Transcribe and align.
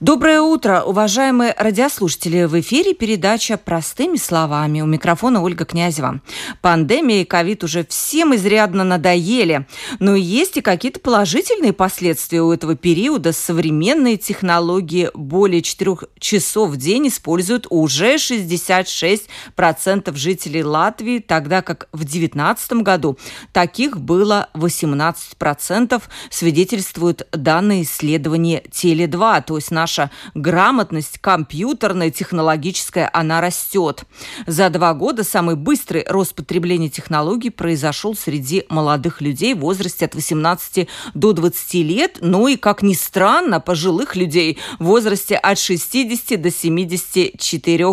Доброе 0.00 0.42
утро, 0.42 0.84
уважаемые 0.86 1.52
радиослушатели! 1.58 2.44
В 2.44 2.60
эфире 2.60 2.94
передача 2.94 3.56
«Простыми 3.56 4.16
словами». 4.16 4.80
У 4.80 4.86
микрофона 4.86 5.42
Ольга 5.42 5.64
Князева. 5.64 6.20
Пандемия 6.60 7.22
и 7.22 7.24
ковид 7.24 7.64
уже 7.64 7.84
всем 7.84 8.32
изрядно 8.36 8.84
надоели. 8.84 9.66
Но 9.98 10.14
есть 10.14 10.56
и 10.56 10.60
какие-то 10.60 11.00
положительные 11.00 11.72
последствия 11.72 12.42
у 12.42 12.52
этого 12.52 12.76
периода. 12.76 13.32
Современные 13.32 14.18
технологии 14.18 15.10
более 15.14 15.62
4 15.62 15.96
часов 16.20 16.70
в 16.70 16.76
день 16.76 17.08
используют 17.08 17.66
уже 17.68 18.14
66% 18.14 20.14
жителей 20.14 20.62
Латвии, 20.62 21.18
тогда 21.18 21.60
как 21.60 21.88
в 21.90 22.04
2019 22.04 22.72
году 22.84 23.18
таких 23.52 23.98
было 23.98 24.48
18%, 24.54 26.00
свидетельствуют 26.30 27.26
данные 27.32 27.82
исследования 27.82 28.62
Теле2, 28.70 29.42
то 29.44 29.56
есть 29.56 29.72
наш 29.72 29.87
наша 29.88 30.10
грамотность 30.34 31.16
компьютерная, 31.18 32.10
технологическая, 32.10 33.08
она 33.14 33.40
растет. 33.40 34.04
За 34.46 34.68
два 34.68 34.92
года 34.92 35.24
самый 35.24 35.56
быстрый 35.56 36.04
рост 36.06 36.34
потребления 36.34 36.90
технологий 36.90 37.48
произошел 37.48 38.14
среди 38.14 38.64
молодых 38.68 39.22
людей 39.22 39.54
в 39.54 39.60
возрасте 39.60 40.04
от 40.04 40.14
18 40.14 40.88
до 41.14 41.32
20 41.32 41.74
лет, 41.74 42.18
ну 42.20 42.48
и, 42.48 42.56
как 42.56 42.82
ни 42.82 42.92
странно, 42.92 43.60
пожилых 43.60 44.14
людей 44.14 44.58
в 44.78 44.84
возрасте 44.84 45.36
от 45.36 45.58
60 45.58 46.38
до 46.38 46.50
74 46.50 47.86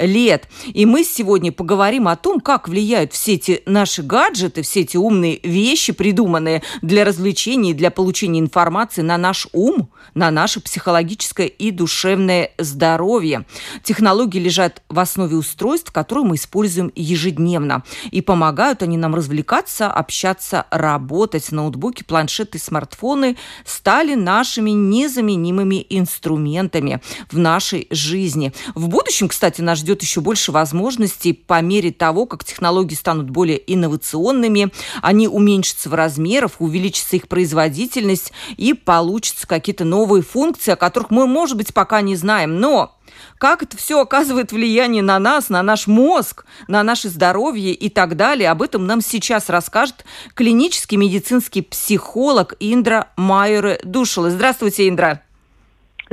лет. 0.00 0.48
И 0.72 0.86
мы 0.86 1.04
сегодня 1.04 1.52
поговорим 1.52 2.08
о 2.08 2.16
том, 2.16 2.40
как 2.40 2.68
влияют 2.68 3.12
все 3.12 3.34
эти 3.34 3.62
наши 3.66 4.02
гаджеты, 4.02 4.62
все 4.62 4.80
эти 4.80 4.96
умные 4.96 5.40
вещи, 5.42 5.92
придуманные 5.92 6.62
для 6.80 7.04
развлечений, 7.04 7.74
для 7.74 7.90
получения 7.90 8.40
информации 8.40 9.02
на 9.02 9.18
наш 9.18 9.46
ум, 9.52 9.90
на 10.14 10.30
наше 10.30 10.60
психологическое 10.60 11.33
физическое 11.34 11.46
и 11.46 11.70
душевное 11.70 12.50
здоровье. 12.58 13.44
Технологии 13.82 14.38
лежат 14.38 14.82
в 14.88 14.98
основе 14.98 15.36
устройств, 15.36 15.90
которые 15.90 16.24
мы 16.24 16.36
используем 16.36 16.92
ежедневно. 16.94 17.82
И 18.10 18.20
помогают 18.20 18.82
они 18.82 18.96
нам 18.96 19.14
развлекаться, 19.14 19.90
общаться, 19.90 20.66
работать. 20.70 21.50
Ноутбуки, 21.52 22.04
планшеты, 22.04 22.58
смартфоны 22.58 23.36
стали 23.64 24.14
нашими 24.14 24.70
незаменимыми 24.70 25.84
инструментами 25.90 27.00
в 27.30 27.38
нашей 27.38 27.86
жизни. 27.90 28.52
В 28.74 28.88
будущем, 28.88 29.28
кстати, 29.28 29.60
нас 29.60 29.78
ждет 29.78 30.02
еще 30.02 30.20
больше 30.20 30.52
возможностей 30.52 31.32
по 31.32 31.60
мере 31.60 31.90
того, 31.90 32.26
как 32.26 32.44
технологии 32.44 32.94
станут 32.94 33.30
более 33.30 33.60
инновационными, 33.72 34.70
они 35.02 35.28
уменьшатся 35.28 35.88
в 35.88 35.94
размерах, 35.94 36.52
увеличится 36.58 37.16
их 37.16 37.28
производительность 37.28 38.32
и 38.56 38.72
получатся 38.74 39.46
какие-то 39.46 39.84
новые 39.84 40.22
функции, 40.22 40.72
о 40.72 40.76
которых 40.76 41.10
мы, 41.10 41.23
может 41.26 41.56
быть, 41.56 41.72
пока 41.74 42.00
не 42.00 42.16
знаем, 42.16 42.60
но 42.60 42.96
как 43.38 43.62
это 43.62 43.76
все 43.76 44.00
оказывает 44.00 44.52
влияние 44.52 45.02
на 45.02 45.18
нас, 45.18 45.48
на 45.48 45.62
наш 45.62 45.86
мозг, 45.86 46.44
на 46.68 46.82
наше 46.82 47.08
здоровье 47.08 47.72
и 47.72 47.88
так 47.88 48.16
далее. 48.16 48.50
Об 48.50 48.62
этом 48.62 48.86
нам 48.86 49.00
сейчас 49.00 49.48
расскажет 49.48 50.04
клинический 50.34 50.96
медицинский 50.96 51.62
психолог 51.62 52.54
Индра 52.60 53.08
Майоре 53.16 53.80
Душила. 53.84 54.30
Здравствуйте, 54.30 54.88
Индра. 54.88 55.22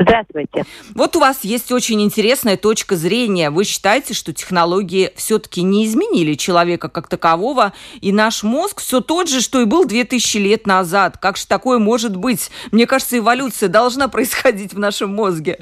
Здравствуйте. 0.02 0.64
Вот 0.96 1.16
у 1.16 1.20
вас 1.20 1.44
есть 1.44 1.72
очень 1.72 2.02
интересная 2.02 2.58
точка 2.58 2.96
зрения. 2.96 3.50
Вы 3.50 3.64
считаете, 3.64 4.14
что 4.14 4.34
технологии 4.34 5.12
все-таки 5.16 5.62
не 5.62 5.86
изменили 5.86 6.34
человека 6.34 6.90
как 6.90 7.08
такового, 7.08 7.74
и 8.02 8.12
наш 8.12 8.44
мозг 8.44 8.82
все 8.82 9.02
тот 9.02 9.30
же, 9.30 9.42
что 9.42 9.62
и 9.62 9.66
был 9.66 9.86
2000 9.86 10.38
лет 10.38 10.66
назад. 10.66 11.18
Как 11.18 11.38
же 11.38 11.48
такое 11.48 11.78
может 11.78 12.16
быть? 12.16 12.50
Мне 12.72 12.88
кажется, 12.88 13.18
эволюция 13.18 13.70
должна 13.70 14.08
происходить 14.08 14.74
в 14.74 14.80
нашем 14.80 15.14
мозге. 15.14 15.60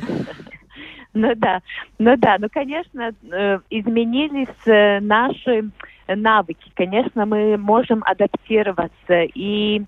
Ну 1.14 1.34
да, 1.36 1.62
ну 1.98 2.16
да, 2.18 2.38
ну 2.40 2.48
конечно, 2.52 3.12
э, 3.32 3.60
изменились 3.72 4.48
э, 4.66 5.00
наши 5.00 5.70
навыки. 6.08 6.72
Конечно, 6.76 7.26
мы 7.26 7.58
можем 7.58 8.04
адаптироваться 8.06 9.24
и 9.34 9.82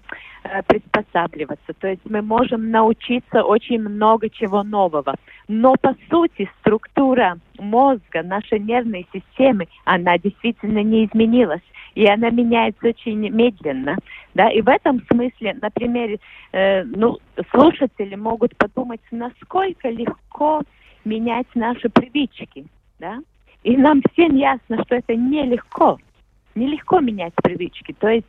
приспосабливаться. 0.68 1.74
То 1.80 1.88
есть 1.88 2.02
мы 2.06 2.22
можем 2.22 2.72
научиться 2.72 3.44
очень 3.44 3.80
много 3.80 4.30
чего 4.30 4.64
нового. 4.64 5.16
Но 5.48 5.76
по 5.76 5.96
сути 6.10 6.50
структура 6.60 7.38
мозга, 7.60 8.24
нашей 8.24 8.60
нервной 8.60 9.08
системы, 9.14 9.68
она 9.86 10.18
действительно 10.18 10.82
не 10.84 11.06
изменилась. 11.06 11.62
И 11.94 12.08
она 12.08 12.30
меняется 12.30 12.88
очень 12.88 13.30
медленно. 13.30 13.98
Да? 14.34 14.50
И 14.50 14.62
в 14.62 14.70
этом 14.70 15.02
смысле, 15.12 15.58
например, 15.62 16.18
э, 16.54 16.84
ну, 16.84 17.18
слушатели 17.52 18.16
могут 18.16 18.56
подумать, 18.56 19.02
насколько 19.12 19.90
легко 19.90 20.62
менять 21.04 21.48
наши 21.54 21.90
привычки. 21.90 22.66
Да? 23.00 23.20
И 23.64 23.76
нам 23.76 24.02
всем 24.14 24.36
ясно, 24.36 24.84
что 24.86 24.96
это 24.96 25.16
нелегко. 25.16 25.98
Нелегко 26.56 27.00
менять 27.00 27.34
привычки. 27.36 27.94
То 28.00 28.08
есть 28.08 28.28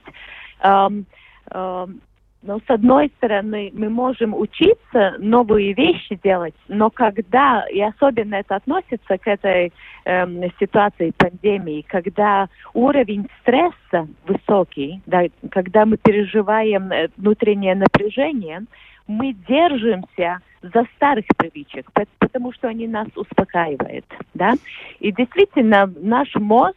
эм, 0.61 1.07
Эм, 1.51 2.01
но 2.43 2.59
с 2.59 2.69
одной 2.69 3.13
стороны, 3.19 3.71
мы 3.73 3.89
можем 3.89 4.35
учиться 4.35 5.15
новые 5.19 5.75
вещи 5.75 6.19
делать, 6.23 6.55
но 6.67 6.91
когда, 6.91 7.65
и 7.71 7.81
особенно 7.81 8.35
это 8.35 8.57
относится 8.57 9.17
к 9.17 9.27
этой 9.29 9.73
э, 10.05 10.49
ситуации 10.59 11.13
пандемии, 11.17 11.85
когда 11.87 12.49
уровень 12.75 13.29
стресса 13.41 14.09
высокий, 14.27 15.01
да, 15.07 15.23
когда 15.53 15.87
мы 15.87 15.99
переживаем 15.99 16.91
э, 16.91 17.09
внутреннее 17.17 17.77
напряжение, 17.77 18.65
мы 19.07 19.35
держимся 19.49 20.39
за 20.63 20.85
старых 20.97 21.25
привычек, 21.37 21.91
потому 22.19 22.53
что 22.53 22.69
они 22.69 22.89
нас 22.89 23.09
успокаивают, 23.15 24.07
да. 24.35 24.55
И 24.99 25.13
действительно, 25.13 25.93
наш 25.97 26.35
мозг 26.35 26.77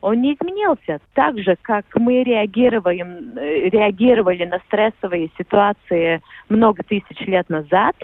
он 0.00 0.20
не 0.20 0.34
изменился. 0.34 1.00
Так 1.14 1.38
же, 1.38 1.56
как 1.62 1.84
мы 1.94 2.22
реагируем, 2.22 3.36
э, 3.36 3.68
реагировали 3.70 4.44
на 4.44 4.58
стрессовые 4.66 5.30
ситуации 5.38 6.20
много 6.48 6.82
тысяч 6.82 7.18
лет 7.26 7.48
назад, 7.48 7.96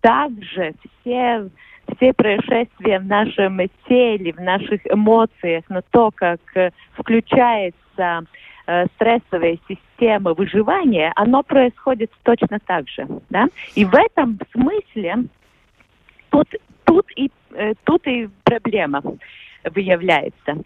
также 0.00 0.72
все, 1.00 1.48
все 1.96 2.12
происшествия 2.12 3.00
в 3.00 3.06
нашем 3.06 3.60
теле, 3.88 4.32
в 4.32 4.40
наших 4.40 4.80
эмоциях, 4.86 5.68
на 5.68 5.82
то, 5.82 6.10
как 6.14 6.40
э, 6.54 6.70
включается 6.92 8.24
э, 8.66 8.86
стрессовая 8.94 9.58
система 9.68 10.34
выживания, 10.34 11.12
оно 11.16 11.42
происходит 11.42 12.10
точно 12.22 12.58
так 12.64 12.88
же. 12.88 13.06
Да? 13.28 13.48
И 13.74 13.84
в 13.84 13.94
этом 13.94 14.38
смысле 14.52 15.24
тут, 16.30 16.48
тут, 16.84 17.06
и, 17.16 17.30
тут 17.84 18.06
и 18.06 18.28
проблема 18.44 19.02
выявляется. 19.64 20.62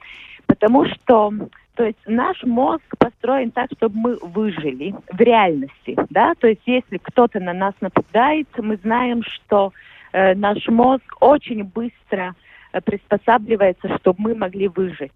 Потому 0.47 0.87
что 0.87 1.33
то 1.75 1.85
есть 1.85 1.99
наш 2.07 2.43
мозг 2.45 2.85
построен 2.99 3.51
так, 3.51 3.69
чтобы 3.77 3.97
мы 3.99 4.17
выжили 4.23 4.95
в 5.11 5.21
реальности, 5.21 5.97
да, 6.11 6.35
то 6.39 6.47
есть 6.47 6.63
если 6.67 6.99
кто-то 6.99 7.41
на 7.41 7.53
нас 7.53 7.75
нападает, 7.81 8.47
мы 8.59 8.77
знаем, 8.77 9.23
что 9.25 9.73
э, 10.13 10.35
наш 10.35 10.67
мозг 10.69 11.03
очень 11.21 11.65
быстро 11.65 12.35
э, 12.73 12.81
приспосабливается, 12.81 13.89
чтобы 13.99 14.23
мы 14.23 14.35
могли 14.37 14.69
выжить. 14.69 15.13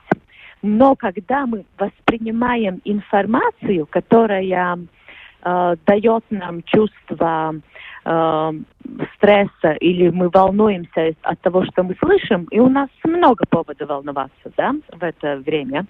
Но 0.60 0.96
когда 0.96 1.46
мы 1.46 1.64
воспринимаем 1.78 2.80
информацию, 2.84 3.86
которая 3.86 4.78
э, 5.44 5.76
дает 5.86 6.24
нам 6.31 6.62
чувство 6.64 7.54
э, 8.08 8.52
стресса 9.16 9.72
или 9.81 10.08
мы 10.08 10.31
волнуемся 10.31 11.14
от 11.22 11.40
того, 11.40 11.64
что 11.64 11.82
мы 11.82 11.94
слышим, 12.00 12.44
и 12.50 12.58
у 12.58 12.69
нас 12.69 12.88
много 13.05 13.44
поводов 13.49 13.88
волноваться 13.88 14.50
да, 14.56 14.75
в 14.93 15.02
это 15.02 15.37
время, 15.37 15.87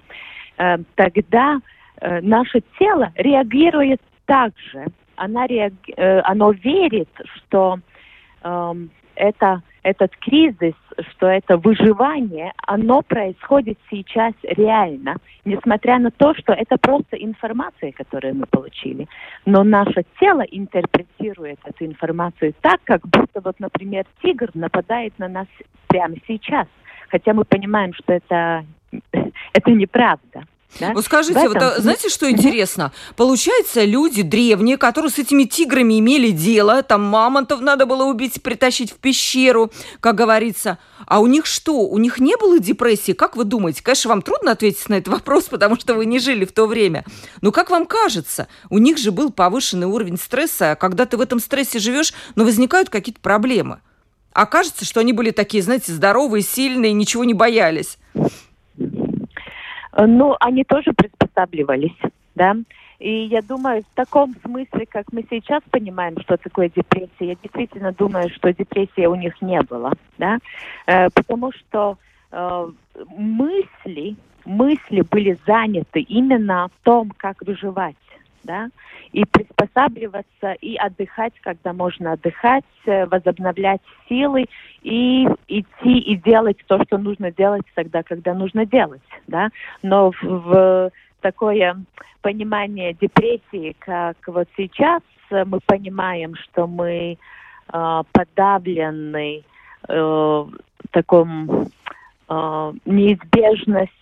э, 0.58 0.78
тогда 0.96 1.60
э, 2.00 2.20
наше 2.20 2.62
тело 2.78 3.12
реагирует 3.16 4.00
так 4.26 4.52
же. 4.72 4.86
Она 5.16 5.46
реаг... 5.46 5.72
э, 5.96 6.20
оно 6.20 6.50
верит, 6.52 7.08
что 7.34 7.78
э, 8.42 8.74
это 9.14 9.62
этот 9.82 10.16
кризис, 10.16 10.74
что 11.10 11.26
это 11.26 11.56
выживание, 11.56 12.52
оно 12.66 13.02
происходит 13.02 13.78
сейчас 13.90 14.34
реально, 14.42 15.16
несмотря 15.44 15.98
на 15.98 16.10
то, 16.10 16.34
что 16.34 16.52
это 16.52 16.76
просто 16.78 17.16
информация, 17.16 17.92
которую 17.92 18.36
мы 18.36 18.46
получили. 18.46 19.06
Но 19.46 19.64
наше 19.64 20.04
тело 20.20 20.42
интерпретирует 20.42 21.58
эту 21.64 21.86
информацию 21.86 22.54
так, 22.60 22.80
как 22.84 23.06
будто, 23.06 23.40
вот, 23.40 23.58
например, 23.60 24.04
тигр 24.22 24.50
нападает 24.54 25.18
на 25.18 25.28
нас 25.28 25.46
прямо 25.88 26.16
сейчас. 26.26 26.66
Хотя 27.08 27.32
мы 27.32 27.44
понимаем, 27.44 27.94
что 27.94 28.12
это, 28.12 28.64
это 29.52 29.70
неправда. 29.70 30.44
Да? 30.80 30.92
Вот 30.92 31.04
скажите, 31.04 31.38
этом... 31.38 31.52
вот, 31.52 31.62
а, 31.62 31.80
знаете, 31.80 32.08
что 32.08 32.30
интересно? 32.30 32.92
Получается, 33.16 33.84
люди 33.84 34.22
древние, 34.22 34.76
которые 34.76 35.10
с 35.10 35.18
этими 35.18 35.44
тиграми 35.44 35.98
имели 35.98 36.30
дело, 36.30 36.82
там 36.82 37.02
мамонтов 37.02 37.60
надо 37.60 37.86
было 37.86 38.04
убить, 38.04 38.42
притащить 38.42 38.92
в 38.92 38.96
пещеру, 38.96 39.72
как 40.00 40.14
говорится. 40.14 40.78
А 41.06 41.20
у 41.20 41.26
них 41.26 41.46
что? 41.46 41.72
У 41.80 41.98
них 41.98 42.20
не 42.20 42.36
было 42.36 42.58
депрессии? 42.58 43.12
Как 43.12 43.34
вы 43.34 43.44
думаете? 43.44 43.82
Конечно, 43.82 44.10
вам 44.10 44.22
трудно 44.22 44.52
ответить 44.52 44.88
на 44.88 44.94
этот 44.94 45.08
вопрос, 45.14 45.44
потому 45.44 45.76
что 45.76 45.94
вы 45.94 46.06
не 46.06 46.18
жили 46.18 46.44
в 46.44 46.52
то 46.52 46.66
время. 46.66 47.04
Но 47.40 47.50
как 47.50 47.70
вам 47.70 47.86
кажется, 47.86 48.46
у 48.70 48.78
них 48.78 48.98
же 48.98 49.10
был 49.10 49.32
повышенный 49.32 49.86
уровень 49.86 50.18
стресса, 50.18 50.72
а 50.72 50.76
когда 50.76 51.06
ты 51.06 51.16
в 51.16 51.20
этом 51.20 51.40
стрессе 51.40 51.78
живешь, 51.78 52.12
но 52.36 52.44
возникают 52.44 52.90
какие-то 52.90 53.20
проблемы. 53.20 53.80
А 54.32 54.46
кажется, 54.46 54.84
что 54.84 55.00
они 55.00 55.12
были 55.12 55.30
такие, 55.30 55.62
знаете, 55.62 55.92
здоровые, 55.92 56.42
сильные, 56.42 56.92
ничего 56.92 57.24
не 57.24 57.34
боялись. 57.34 57.98
Ну, 60.06 60.36
они 60.40 60.64
тоже 60.64 60.92
приспосабливались, 60.92 61.96
да. 62.34 62.54
И 63.00 63.26
я 63.26 63.42
думаю, 63.42 63.82
в 63.82 63.94
таком 63.96 64.34
смысле, 64.44 64.86
как 64.86 65.12
мы 65.12 65.24
сейчас 65.30 65.62
понимаем, 65.70 66.20
что 66.20 66.36
такое 66.36 66.68
депрессия, 66.68 67.28
я 67.28 67.34
действительно 67.36 67.92
думаю, 67.92 68.28
что 68.30 68.52
депрессии 68.52 69.06
у 69.06 69.14
них 69.14 69.40
не 69.40 69.60
было, 69.62 69.92
да, 70.18 70.38
э, 70.86 71.08
потому 71.10 71.52
что 71.52 71.96
э, 72.32 72.70
мысли, 73.16 74.16
мысли 74.44 75.02
были 75.02 75.38
заняты 75.46 76.00
именно 76.00 76.68
в 76.68 76.84
том, 76.84 77.12
как 77.16 77.40
выживать, 77.42 77.94
да, 78.48 78.70
и 79.12 79.24
приспосабливаться, 79.26 80.52
и 80.60 80.74
отдыхать, 80.76 81.34
когда 81.42 81.72
можно 81.74 82.12
отдыхать, 82.12 82.64
э, 82.86 83.04
возобновлять 83.06 83.82
силы, 84.08 84.46
и 84.82 85.28
идти 85.48 85.98
и 85.98 86.16
делать 86.16 86.56
то, 86.66 86.82
что 86.84 86.96
нужно 86.96 87.30
делать 87.30 87.66
тогда, 87.74 88.02
когда 88.02 88.32
нужно 88.34 88.64
делать, 88.64 89.02
да. 89.26 89.50
Но 89.82 90.10
в, 90.10 90.22
в 90.22 90.90
такое 91.20 91.76
понимание 92.22 92.94
депрессии, 92.94 93.76
как 93.78 94.16
вот 94.26 94.48
сейчас 94.56 95.02
э, 95.30 95.44
мы 95.44 95.60
понимаем, 95.66 96.34
что 96.36 96.66
мы 96.66 97.18
э, 97.72 98.02
подавлены 98.12 99.44
э, 99.88 100.44
таком 100.90 101.68
э, 102.28 102.72
неизбежностью 102.86 103.92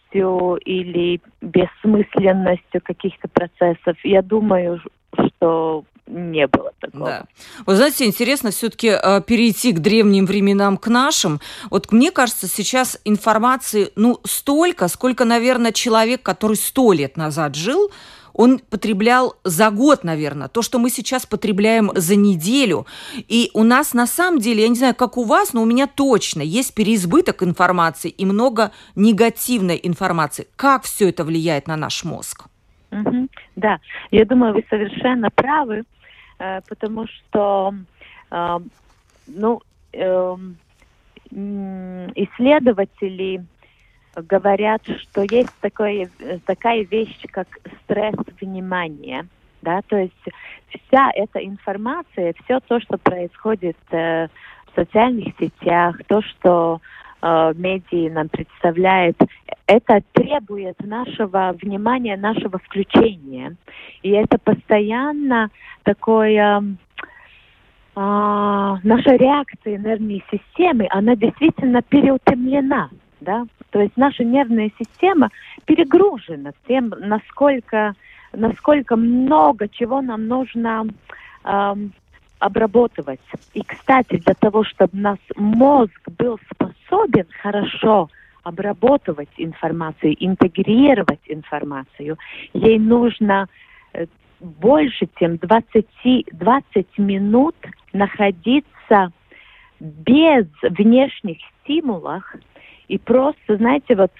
или 0.56 1.20
бессмысленностью 1.40 2.80
каких-то 2.82 3.28
процессов. 3.28 3.96
Я 4.04 4.22
думаю, 4.22 4.80
что 5.14 5.84
не 6.06 6.46
было 6.46 6.72
такого. 6.80 7.06
Да. 7.06 7.24
Вы 7.66 7.76
знаете, 7.76 8.04
интересно 8.04 8.50
все-таки 8.50 8.88
э, 8.88 9.20
перейти 9.22 9.72
к 9.72 9.80
древним 9.80 10.26
временам, 10.26 10.76
к 10.76 10.88
нашим. 10.88 11.40
Вот 11.70 11.92
мне 11.92 12.10
кажется, 12.10 12.46
сейчас 12.46 13.00
информации, 13.04 13.90
ну, 13.96 14.20
столько, 14.24 14.88
сколько, 14.88 15.24
наверное, 15.24 15.72
человек, 15.72 16.22
который 16.22 16.56
сто 16.56 16.92
лет 16.92 17.16
назад 17.16 17.54
жил, 17.54 17.90
он 18.36 18.58
потреблял 18.58 19.34
за 19.44 19.70
год, 19.70 20.04
наверное, 20.04 20.48
то, 20.48 20.60
что 20.60 20.78
мы 20.78 20.90
сейчас 20.90 21.24
потребляем 21.24 21.90
за 21.94 22.16
неделю. 22.16 22.86
И 23.28 23.50
у 23.54 23.62
нас 23.62 23.94
на 23.94 24.06
самом 24.06 24.40
деле, 24.40 24.62
я 24.62 24.68
не 24.68 24.74
знаю, 24.74 24.94
как 24.94 25.16
у 25.16 25.24
вас, 25.24 25.54
но 25.54 25.62
у 25.62 25.64
меня 25.64 25.86
точно 25.86 26.42
есть 26.42 26.74
переизбыток 26.74 27.42
информации 27.42 28.10
и 28.10 28.26
много 28.26 28.72
негативной 28.94 29.80
информации. 29.82 30.46
Как 30.56 30.84
все 30.84 31.08
это 31.08 31.24
влияет 31.24 31.66
на 31.66 31.76
наш 31.76 32.04
мозг? 32.04 32.44
Угу. 32.92 33.28
Да, 33.56 33.78
я 34.10 34.24
думаю, 34.26 34.52
вы 34.52 34.64
совершенно 34.68 35.30
правы, 35.30 35.84
э, 36.38 36.60
потому 36.68 37.06
что, 37.06 37.74
э, 38.30 38.58
ну, 39.26 39.62
э, 39.92 40.36
исследователи 42.14 43.44
говорят, 44.22 44.82
что 44.86 45.22
есть 45.22 45.52
такое, 45.60 46.08
такая 46.46 46.84
вещь, 46.84 47.20
как 47.30 47.48
стресс 47.84 48.14
внимания. 48.40 49.26
Да, 49.62 49.80
то 49.88 49.96
есть 49.96 50.14
вся 50.68 51.10
эта 51.14 51.44
информация, 51.44 52.34
все 52.44 52.60
то, 52.60 52.78
что 52.80 52.98
происходит 52.98 53.76
э, 53.90 54.28
в 54.66 54.74
социальных 54.76 55.34
сетях, 55.40 55.96
то, 56.06 56.22
что 56.22 56.80
э, 57.20 57.52
медии 57.56 58.08
нам 58.08 58.28
представляет, 58.28 59.16
это 59.66 60.02
требует 60.12 60.78
нашего 60.84 61.56
внимания, 61.60 62.16
нашего 62.16 62.58
включения. 62.58 63.56
И 64.02 64.10
это 64.10 64.38
постоянно 64.38 65.50
такое... 65.82 66.62
Э, 67.96 68.76
наша 68.84 69.16
реакция 69.16 69.78
нервной 69.78 70.22
системы, 70.30 70.86
она 70.90 71.16
действительно 71.16 71.82
переутомлена 71.82 72.90
да, 73.20 73.46
то 73.70 73.80
есть 73.80 73.96
наша 73.96 74.24
нервная 74.24 74.70
система 74.78 75.30
перегружена 75.64 76.52
тем, 76.66 76.92
насколько, 76.98 77.94
насколько 78.32 78.96
много 78.96 79.68
чего 79.68 80.00
нам 80.00 80.26
нужно 80.26 80.86
эм, 81.44 81.92
обработать. 82.38 83.20
И, 83.54 83.62
кстати, 83.62 84.18
для 84.18 84.34
того, 84.34 84.64
чтобы 84.64 84.96
наш 84.98 85.18
мозг 85.36 86.08
был 86.18 86.38
способен 86.52 87.26
хорошо 87.42 88.08
обрабатывать 88.42 89.30
информацию, 89.38 90.14
интегрировать 90.24 91.20
информацию, 91.26 92.16
ей 92.52 92.78
нужно 92.78 93.48
э, 93.92 94.06
больше, 94.40 95.08
чем 95.18 95.36
20, 95.38 95.86
20 96.32 96.98
минут 96.98 97.56
находиться 97.92 99.10
без 99.80 100.46
внешних 100.62 101.38
стимулов 101.62 102.22
и 102.88 102.98
просто, 102.98 103.56
знаете, 103.56 103.94
вот 103.94 104.12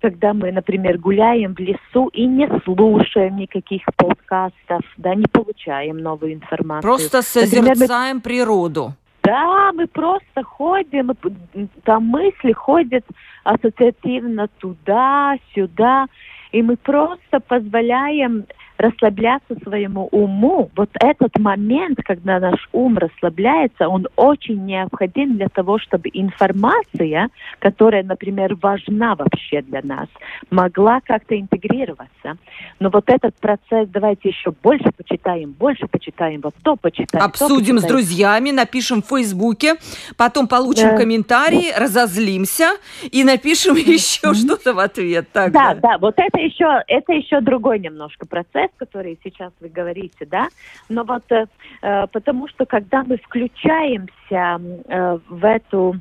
когда 0.00 0.34
мы, 0.34 0.50
например, 0.50 0.98
гуляем 0.98 1.54
в 1.54 1.60
лесу 1.60 2.08
и 2.12 2.26
не 2.26 2.48
слушаем 2.64 3.36
никаких 3.36 3.82
подкастов, 3.96 4.82
да, 4.96 5.14
не 5.14 5.26
получаем 5.30 5.98
новую 5.98 6.34
информацию. 6.34 6.82
Просто 6.82 7.22
созерцаем 7.22 7.64
например, 7.78 8.14
мы... 8.14 8.20
природу. 8.20 8.94
Да, 9.22 9.70
мы 9.72 9.86
просто 9.86 10.42
ходим, 10.42 11.12
там 11.84 12.04
мысли 12.06 12.52
ходят 12.52 13.04
ассоциативно 13.44 14.48
туда, 14.58 15.36
сюда, 15.54 16.06
и 16.50 16.60
мы 16.60 16.76
просто 16.76 17.38
позволяем 17.38 18.44
расслабляться 18.78 19.54
своему 19.62 20.08
уму, 20.10 20.70
вот 20.76 20.90
этот 21.00 21.38
момент, 21.38 21.98
когда 22.04 22.40
наш 22.40 22.68
ум 22.72 22.98
расслабляется, 22.98 23.88
он 23.88 24.08
очень 24.16 24.64
необходим 24.64 25.36
для 25.36 25.48
того, 25.48 25.78
чтобы 25.78 26.10
информация, 26.12 27.28
которая, 27.58 28.02
например, 28.02 28.56
важна 28.60 29.14
вообще 29.14 29.62
для 29.62 29.80
нас, 29.82 30.08
могла 30.50 31.00
как-то 31.00 31.38
интегрироваться. 31.38 32.36
Но 32.80 32.90
вот 32.90 33.04
этот 33.06 33.36
процесс, 33.36 33.88
давайте 33.88 34.30
еще 34.30 34.52
больше 34.62 34.90
почитаем, 34.96 35.52
больше 35.52 35.86
почитаем, 35.86 36.40
вот 36.40 36.54
то 36.62 36.76
почитаем. 36.76 37.24
Обсудим 37.24 37.48
то 37.48 37.58
почитаем. 37.58 37.78
с 37.78 37.84
друзьями, 37.84 38.50
напишем 38.50 39.02
в 39.02 39.06
Фейсбуке, 39.06 39.74
потом 40.16 40.48
получим 40.48 40.90
да. 40.90 40.96
комментарии, 40.96 41.72
разозлимся 41.76 42.70
и 43.10 43.24
напишем 43.24 43.76
еще 43.76 44.34
что-то 44.34 44.74
в 44.74 44.78
ответ. 44.78 45.28
Так, 45.32 45.52
да, 45.52 45.74
да, 45.74 45.98
вот 45.98 46.14
это 46.16 46.40
еще, 46.40 46.82
это 46.88 47.12
еще 47.12 47.40
другой 47.40 47.78
немножко 47.78 48.26
процесс, 48.26 48.70
которые 48.76 49.18
сейчас 49.22 49.52
вы 49.60 49.68
говорите, 49.68 50.26
да, 50.26 50.48
но 50.88 51.04
вот 51.04 51.24
э, 51.30 51.46
э, 51.82 52.06
потому 52.08 52.48
что 52.48 52.66
когда 52.66 53.02
мы 53.04 53.16
включаемся 53.18 54.60
э, 54.88 55.18
в 55.28 55.44
эту 55.44 55.94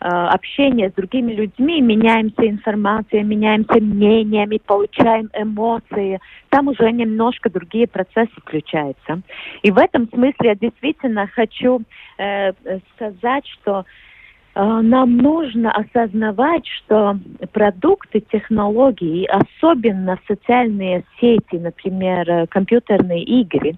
э, 0.00 0.06
общение 0.06 0.90
с 0.90 0.94
другими 0.94 1.32
людьми, 1.32 1.80
меняемся 1.80 2.48
информацией, 2.48 3.22
меняемся 3.22 3.80
мнениями, 3.80 4.60
получаем 4.64 5.30
эмоции, 5.34 6.20
там 6.48 6.68
уже 6.68 6.90
немножко 6.90 7.50
другие 7.50 7.86
процессы 7.86 8.32
включаются. 8.40 9.22
И 9.62 9.70
в 9.70 9.78
этом 9.78 10.08
смысле 10.08 10.50
я 10.50 10.54
действительно 10.54 11.26
хочу 11.26 11.82
э, 12.18 12.52
сказать, 12.96 13.46
что 13.46 13.84
Э, 13.84 13.84
нам 14.54 15.16
нужно 15.16 15.72
осознавать, 15.72 16.66
что 16.66 17.18
продукты, 17.52 18.20
технологии, 18.20 19.26
особенно 19.26 20.18
социальные 20.28 21.04
сети, 21.20 21.56
например, 21.56 22.30
э, 22.30 22.46
компьютерные 22.46 23.22
игры, 23.24 23.74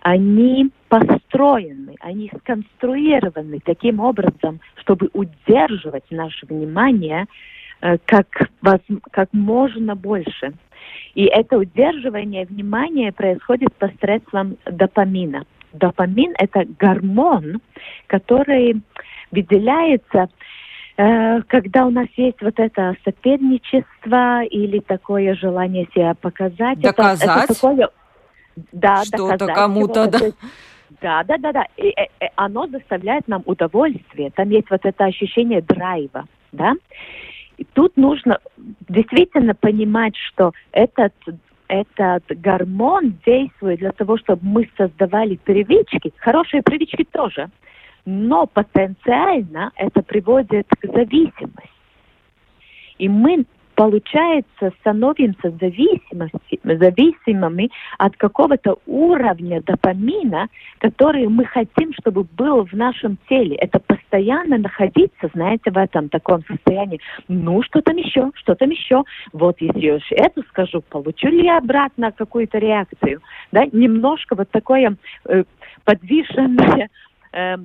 они 0.00 0.70
построены, 0.88 1.94
они 2.00 2.32
сконструированы 2.40 3.60
таким 3.64 4.00
образом, 4.00 4.60
чтобы 4.80 5.08
удерживать 5.12 6.10
наше 6.10 6.46
внимание 6.46 7.26
э, 7.80 7.98
как, 8.04 8.50
как 9.12 9.28
можно 9.32 9.94
больше. 9.94 10.52
И 11.14 11.24
это 11.24 11.58
удерживание 11.58 12.44
внимания 12.46 13.12
происходит 13.12 13.74
посредством 13.74 14.56
допамина. 14.64 15.44
Допамин– 15.72 16.34
это 16.38 16.64
гормон, 16.78 17.60
который 18.06 18.80
выделяется, 19.30 20.28
э, 20.96 21.42
когда 21.42 21.86
у 21.86 21.90
нас 21.90 22.08
есть 22.16 22.40
вот 22.40 22.58
это 22.58 22.96
соперничество 23.04 24.44
или 24.44 24.80
такое 24.80 25.34
желание 25.34 25.86
себя 25.94 26.14
показать. 26.14 26.80
Доказать? 26.80 27.22
Это, 27.22 27.42
это 27.42 27.54
такое, 27.54 27.88
да, 28.72 29.04
Что-то 29.04 29.46
кому-то, 29.46 30.06
да. 30.06 30.18
Да, 31.00 31.22
да, 31.24 31.38
да, 31.38 31.52
да. 31.52 31.66
И, 31.76 31.88
и, 31.88 31.92
и 31.92 32.28
оно 32.34 32.66
доставляет 32.66 33.28
нам 33.28 33.42
удовольствие. 33.44 34.30
Там 34.30 34.48
есть 34.50 34.70
вот 34.70 34.80
это 34.84 35.04
ощущение 35.04 35.60
драйва, 35.60 36.24
да. 36.52 36.74
И 37.56 37.64
тут 37.64 37.96
нужно 37.96 38.38
действительно 38.88 39.54
понимать, 39.54 40.16
что 40.16 40.52
этот 40.72 41.12
этот 41.68 42.24
гормон 42.40 43.18
действует 43.24 43.78
для 43.78 43.92
того, 43.92 44.16
чтобы 44.16 44.40
мы 44.44 44.68
создавали 44.76 45.36
привычки, 45.36 46.12
хорошие 46.16 46.62
привычки 46.62 47.04
тоже, 47.04 47.48
но 48.04 48.46
потенциально 48.46 49.70
это 49.76 50.02
приводит 50.02 50.66
к 50.80 50.86
зависимости. 50.86 51.70
И 52.98 53.08
мы 53.08 53.44
получается, 53.78 54.72
становимся 54.80 55.52
зависимыми 55.52 57.70
от 57.98 58.16
какого-то 58.16 58.78
уровня 58.86 59.62
допамина, 59.62 60.48
который 60.78 61.28
мы 61.28 61.44
хотим, 61.44 61.92
чтобы 61.92 62.24
был 62.24 62.66
в 62.66 62.72
нашем 62.72 63.18
теле. 63.28 63.54
Это 63.54 63.78
постоянно 63.78 64.58
находиться, 64.58 65.30
знаете, 65.32 65.70
в 65.70 65.78
этом 65.78 66.08
таком 66.08 66.42
состоянии. 66.46 66.98
Ну, 67.28 67.62
что 67.62 67.80
там 67.80 67.96
еще, 67.96 68.32
что 68.34 68.56
там 68.56 68.70
еще. 68.70 69.04
Вот 69.32 69.60
если 69.60 69.78
я 69.78 69.98
это 70.10 70.42
скажу, 70.48 70.80
получу 70.80 71.28
ли 71.28 71.44
я 71.44 71.58
обратно 71.58 72.10
какую-то 72.10 72.58
реакцию. 72.58 73.22
Да? 73.52 73.64
Немножко 73.70 74.34
вот 74.34 74.50
такое 74.50 74.96
э, 75.28 75.44
подвешенное 75.84 76.88
э, 77.32 77.58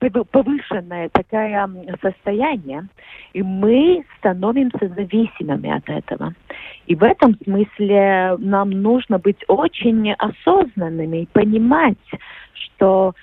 повышенное 0.00 1.10
такое 1.10 1.68
состояние, 2.00 2.88
и 3.34 3.42
мы 3.42 4.04
становимся 4.18 4.88
зависимыми 4.88 5.70
от 5.70 5.88
этого. 5.88 6.34
И 6.86 6.94
в 6.94 7.02
этом 7.02 7.36
смысле 7.44 8.36
нам 8.38 8.70
нужно 8.70 9.18
быть 9.18 9.44
очень 9.48 10.12
осознанными 10.12 11.22
и 11.22 11.26
понимать, 11.26 11.98
что 12.52 13.14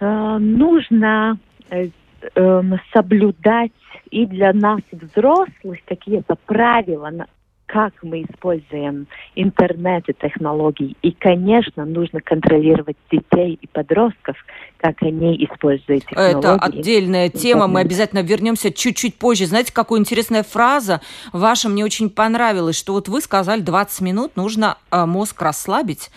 э, 0.00 0.38
нужно 0.38 1.38
э, 1.70 1.88
э, 2.34 2.62
соблюдать 2.92 3.72
и 4.10 4.26
для 4.26 4.52
нас, 4.52 4.80
взрослых, 4.90 5.78
какие-то 5.86 6.36
правила, 6.46 7.10
как 7.72 7.92
мы 8.02 8.22
используем 8.22 9.06
интернет 9.36 10.08
и 10.08 10.12
технологии. 10.12 10.96
И, 11.02 11.12
конечно, 11.12 11.84
нужно 11.84 12.20
контролировать 12.20 12.96
детей 13.10 13.58
и 13.60 13.66
подростков, 13.68 14.36
как 14.78 15.00
они 15.02 15.36
используют 15.44 16.04
технологии. 16.04 16.38
Это 16.38 16.54
отдельная 16.54 17.28
тема, 17.28 17.68
мы 17.68 17.80
обязательно 17.80 18.22
вернемся 18.22 18.72
чуть-чуть 18.72 19.14
позже. 19.16 19.46
Знаете, 19.46 19.72
какая 19.72 20.00
интересная 20.00 20.42
фраза 20.42 21.00
ваша 21.32 21.68
мне 21.68 21.84
очень 21.84 22.10
понравилась, 22.10 22.76
что 22.76 22.94
вот 22.94 23.08
вы 23.08 23.20
сказали 23.20 23.60
20 23.60 24.00
минут 24.00 24.36
нужно 24.36 24.78
э, 24.90 25.04
мозг 25.06 25.40
расслабить. 25.40 26.10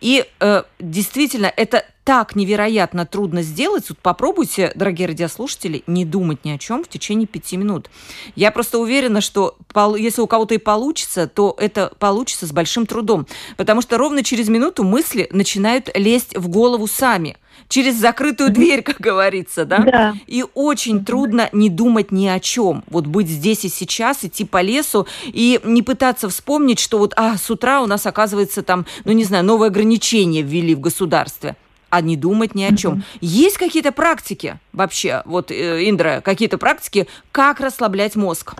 И 0.00 0.24
э, 0.40 0.62
действительно, 0.78 1.52
это 1.54 1.84
так 2.06 2.36
невероятно 2.36 3.04
трудно 3.04 3.42
сделать. 3.42 3.86
Вот 3.88 3.98
попробуйте, 3.98 4.70
дорогие 4.76 5.08
радиослушатели, 5.08 5.82
не 5.88 6.04
думать 6.04 6.44
ни 6.44 6.52
о 6.52 6.58
чем 6.58 6.84
в 6.84 6.88
течение 6.88 7.26
пяти 7.26 7.56
минут. 7.56 7.90
Я 8.36 8.52
просто 8.52 8.78
уверена, 8.78 9.20
что 9.20 9.56
если 9.98 10.20
у 10.20 10.28
кого-то 10.28 10.54
и 10.54 10.58
получится, 10.58 11.26
то 11.26 11.56
это 11.58 11.92
получится 11.98 12.46
с 12.46 12.52
большим 12.52 12.86
трудом. 12.86 13.26
Потому 13.56 13.82
что 13.82 13.98
ровно 13.98 14.22
через 14.22 14.48
минуту 14.48 14.84
мысли 14.84 15.28
начинают 15.32 15.90
лезть 15.96 16.36
в 16.36 16.48
голову 16.48 16.86
сами 16.86 17.38
через 17.68 17.96
закрытую 17.96 18.50
дверь, 18.50 18.82
как 18.84 19.00
говорится, 19.00 19.64
да? 19.64 19.78
Да. 19.78 20.14
И 20.28 20.44
очень 20.54 21.04
трудно 21.04 21.48
не 21.50 21.70
думать 21.70 22.12
ни 22.12 22.28
о 22.28 22.38
чем. 22.38 22.84
Вот 22.86 23.08
быть 23.08 23.26
здесь 23.26 23.64
и 23.64 23.68
сейчас, 23.68 24.24
идти 24.24 24.44
по 24.44 24.62
лесу 24.62 25.08
и 25.24 25.60
не 25.64 25.82
пытаться 25.82 26.28
вспомнить, 26.28 26.78
что 26.78 26.98
вот, 26.98 27.14
а, 27.16 27.36
с 27.36 27.50
утра 27.50 27.82
у 27.82 27.86
нас, 27.86 28.06
оказывается, 28.06 28.62
там, 28.62 28.86
ну, 29.04 29.10
не 29.10 29.24
знаю, 29.24 29.44
новые 29.44 29.70
ограничения 29.70 30.42
ввели 30.42 30.76
в 30.76 30.80
государстве 30.80 31.56
а 31.96 32.02
не 32.02 32.16
думать 32.16 32.54
ни 32.54 32.62
о 32.62 32.76
чем. 32.76 32.94
Mm-hmm. 32.94 33.18
Есть 33.22 33.56
какие-то 33.56 33.90
практики 33.90 34.58
вообще, 34.74 35.22
вот, 35.24 35.50
э, 35.50 35.88
Индра, 35.88 36.20
какие-то 36.22 36.58
практики, 36.58 37.06
как 37.32 37.58
расслаблять 37.60 38.16
мозг? 38.16 38.54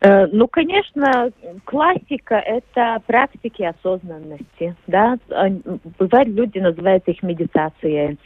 Э, 0.00 0.26
ну, 0.26 0.46
конечно, 0.46 1.32
классика– 1.64 2.34
это 2.46 3.02
практики 3.06 3.62
осознанности, 3.62 4.76
да. 4.86 5.18
Бывают 5.98 6.28
люди 6.28 6.58
называют 6.58 7.08
их 7.08 7.22
медитацией. 7.24 8.18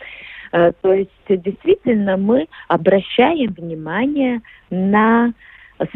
Э, 0.53 0.73
то 0.83 0.93
есть, 0.93 1.11
действительно, 1.27 2.19
мы 2.19 2.49
обращаем 2.69 3.55
внимание 3.55 4.43
на 4.69 5.33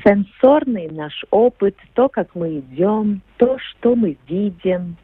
сенсорный 0.02 0.88
наш 0.90 1.22
опыт, 1.30 1.76
то, 1.92 2.08
как 2.08 2.34
мы 2.34 2.60
идем, 2.60 3.20
то, 3.36 3.58
что 3.58 3.94
мы 3.94 4.16
видим, 4.26 4.96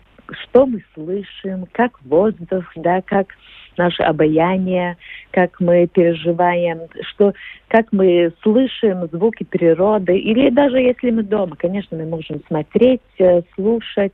что 0.42 0.66
мы 0.66 0.82
слышим, 0.94 1.66
как 1.72 2.00
воздух, 2.02 2.64
да, 2.76 3.02
как 3.02 3.28
наше 3.76 4.02
обаяние, 4.02 4.96
как 5.30 5.60
мы 5.60 5.86
переживаем, 5.86 6.80
что, 7.08 7.32
как 7.68 7.92
мы 7.92 8.32
слышим 8.42 9.08
звуки 9.08 9.44
природы, 9.44 10.18
или 10.18 10.50
даже 10.50 10.78
если 10.78 11.10
мы 11.10 11.22
дома, 11.22 11.56
конечно, 11.56 11.96
мы 11.96 12.04
можем 12.04 12.42
смотреть, 12.46 13.00
э, 13.18 13.42
слушать, 13.54 14.12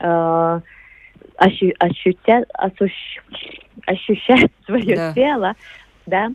э, 0.00 0.60
ощу, 1.36 1.72
ощутя, 1.78 2.44
ощущ, 2.54 3.20
ощущать 3.86 4.50
свое 4.66 4.96
да. 4.96 5.12
тело, 5.14 5.54
да, 6.06 6.28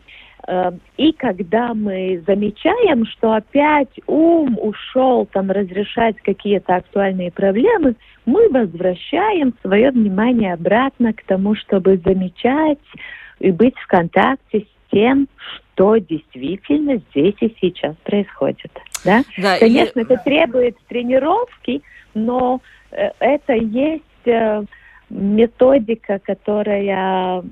и 0.96 1.12
когда 1.12 1.72
мы 1.72 2.22
замечаем, 2.26 3.06
что 3.06 3.32
опять 3.32 3.88
ум 4.06 4.58
ушел 4.60 5.26
там 5.26 5.50
разрешать 5.50 6.16
какие-то 6.22 6.76
актуальные 6.76 7.30
проблемы, 7.30 7.94
мы 8.26 8.48
возвращаем 8.48 9.54
свое 9.62 9.90
внимание 9.90 10.54
обратно 10.54 11.12
к 11.12 11.22
тому, 11.24 11.54
чтобы 11.54 11.98
замечать 12.04 12.78
и 13.38 13.50
быть 13.52 13.76
в 13.78 13.86
контакте 13.86 14.60
с 14.60 14.90
тем, 14.90 15.28
что 15.74 15.96
действительно 15.98 17.00
здесь 17.10 17.36
и 17.40 17.54
сейчас 17.60 17.94
происходит. 18.04 18.72
Да? 19.04 19.22
Да, 19.38 19.58
Конечно, 19.58 20.00
и... 20.00 20.02
это 20.02 20.16
требует 20.18 20.76
тренировки, 20.88 21.82
но 22.14 22.60
э, 22.90 23.10
это 23.20 23.54
есть 23.54 24.02
э, 24.26 24.64
методика, 25.08 26.18
которая 26.18 27.42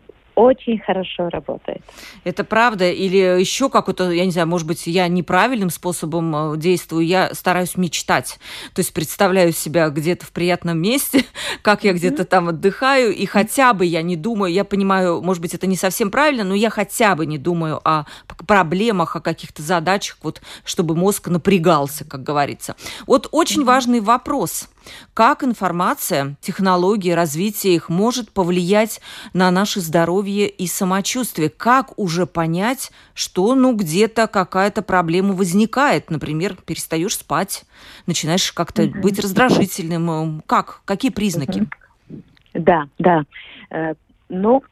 очень 0.40 0.78
хорошо 0.78 1.28
работает. 1.28 1.82
Это 2.24 2.44
правда? 2.44 2.90
Или 2.90 3.40
еще 3.40 3.68
какой-то, 3.68 4.10
я 4.10 4.24
не 4.24 4.30
знаю, 4.30 4.48
может 4.48 4.66
быть, 4.66 4.86
я 4.86 5.06
неправильным 5.08 5.70
способом 5.70 6.54
э, 6.54 6.56
действую, 6.56 7.06
я 7.06 7.34
стараюсь 7.34 7.76
мечтать. 7.76 8.38
То 8.74 8.80
есть 8.80 8.94
представляю 8.94 9.52
себя 9.52 9.88
где-то 9.90 10.24
в 10.24 10.32
приятном 10.32 10.80
месте, 10.80 11.24
как 11.62 11.84
я 11.84 11.92
где-то 11.92 12.24
там 12.24 12.48
отдыхаю, 12.48 13.14
и 13.14 13.26
хотя 13.26 13.74
бы 13.74 13.84
я 13.84 14.02
не 14.02 14.16
думаю, 14.16 14.52
я 14.52 14.64
понимаю, 14.64 15.20
может 15.20 15.42
быть, 15.42 15.54
это 15.54 15.66
не 15.66 15.76
совсем 15.76 16.10
правильно, 16.10 16.44
но 16.44 16.54
я 16.54 16.70
хотя 16.70 17.14
бы 17.14 17.26
не 17.26 17.38
думаю 17.38 17.80
о 17.84 18.06
проблемах, 18.46 19.16
о 19.16 19.20
каких-то 19.20 19.62
задачах, 19.62 20.16
вот, 20.22 20.40
чтобы 20.64 20.96
мозг 20.96 21.28
напрягался, 21.28 22.04
как 22.04 22.22
говорится. 22.22 22.76
Вот 23.06 23.28
очень 23.30 23.64
важный 23.64 24.00
вопрос– 24.00 24.68
как 25.14 25.44
информация, 25.44 26.36
технологии, 26.40 27.12
развитие 27.12 27.74
их 27.74 27.88
может 27.88 28.32
повлиять 28.32 29.00
на 29.32 29.50
наше 29.50 29.80
здоровье 29.80 30.48
и 30.48 30.66
самочувствие? 30.66 31.50
Как 31.50 31.98
уже 31.98 32.26
понять, 32.26 32.90
что 33.14 33.54
ну 33.54 33.74
где-то 33.74 34.26
какая-то 34.26 34.82
проблема 34.82 35.34
возникает? 35.34 36.10
Например, 36.10 36.56
перестаешь 36.64 37.16
спать, 37.16 37.64
начинаешь 38.06 38.52
как-то 38.52 38.84
угу. 38.84 39.00
быть 39.00 39.18
раздражительным. 39.18 40.42
Как? 40.46 40.82
Какие 40.84 41.10
признаки? 41.10 41.60
Угу. 41.60 42.22
Да, 42.54 42.88
да. 42.98 43.24
Э, 43.70 43.94
ну, 44.28 44.62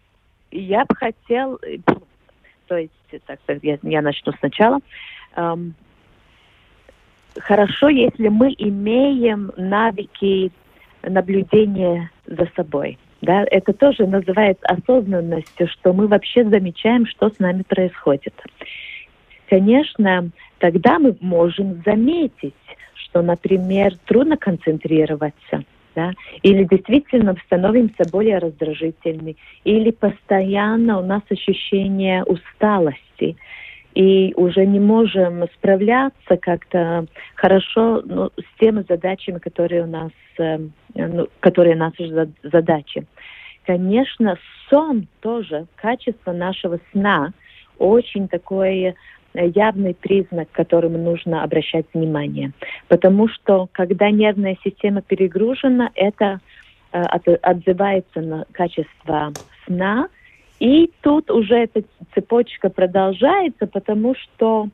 я 0.50 0.84
бы 0.84 0.94
хотел, 0.94 1.58
э, 1.62 1.78
то 2.66 2.76
есть, 2.76 2.92
так, 3.26 3.38
я, 3.62 3.78
я 3.82 4.02
начну 4.02 4.32
сначала. 4.38 4.80
Эм, 5.36 5.74
хорошо, 7.40 7.88
если 7.88 8.28
мы 8.28 8.54
имеем 8.58 9.52
навыки 9.56 10.50
наблюдения 11.02 12.10
за 12.26 12.48
собой. 12.56 12.98
Да, 13.20 13.44
это 13.50 13.72
тоже 13.72 14.06
называется 14.06 14.64
осознанностью, 14.66 15.66
что 15.68 15.92
мы 15.92 16.06
вообще 16.06 16.44
замечаем, 16.44 17.04
что 17.06 17.30
с 17.30 17.38
нами 17.40 17.62
происходит. 17.62 18.34
Конечно, 19.48 20.30
тогда 20.58 20.98
мы 20.98 21.16
можем 21.20 21.82
заметить, 21.84 22.54
что, 22.94 23.22
например, 23.22 23.96
трудно 24.04 24.36
концентрироваться, 24.36 25.64
да, 25.96 26.12
или 26.42 26.64
действительно 26.64 27.34
становимся 27.46 28.04
более 28.10 28.38
раздражительными, 28.38 29.36
или 29.64 29.90
постоянно 29.90 31.00
у 31.00 31.04
нас 31.04 31.22
ощущение 31.28 32.22
усталости 32.22 33.36
и 33.98 34.32
уже 34.36 34.64
не 34.64 34.78
можем 34.78 35.42
справляться 35.54 36.36
как-то 36.40 37.06
хорошо 37.34 38.00
ну, 38.04 38.30
с 38.38 38.60
теми 38.60 38.84
задачами, 38.88 39.38
которые 39.38 39.82
у 39.82 39.86
нас, 39.88 40.12
э, 40.38 40.58
ну, 40.94 41.26
которые 41.40 41.74
наши 41.74 42.30
задачи. 42.44 43.04
Конечно, 43.66 44.38
сон 44.70 45.08
тоже, 45.20 45.66
качество 45.74 46.30
нашего 46.30 46.78
сна 46.92 47.32
очень 47.78 48.28
такой 48.28 48.94
явный 49.34 49.94
признак, 49.94 50.48
к 50.52 50.54
которому 50.54 50.96
нужно 50.96 51.42
обращать 51.42 51.86
внимание. 51.92 52.52
Потому 52.86 53.26
что 53.26 53.68
когда 53.72 54.12
нервная 54.12 54.56
система 54.62 55.02
перегружена, 55.02 55.90
это 55.96 56.38
э, 56.92 57.02
отзывается 57.02 58.20
на 58.20 58.44
качество 58.52 59.32
сна, 59.66 60.08
и 60.58 60.90
тут 61.02 61.30
уже 61.30 61.54
эта 61.56 61.82
цепочка 62.14 62.68
продолжается, 62.68 63.66
потому 63.66 64.14
что 64.16 64.68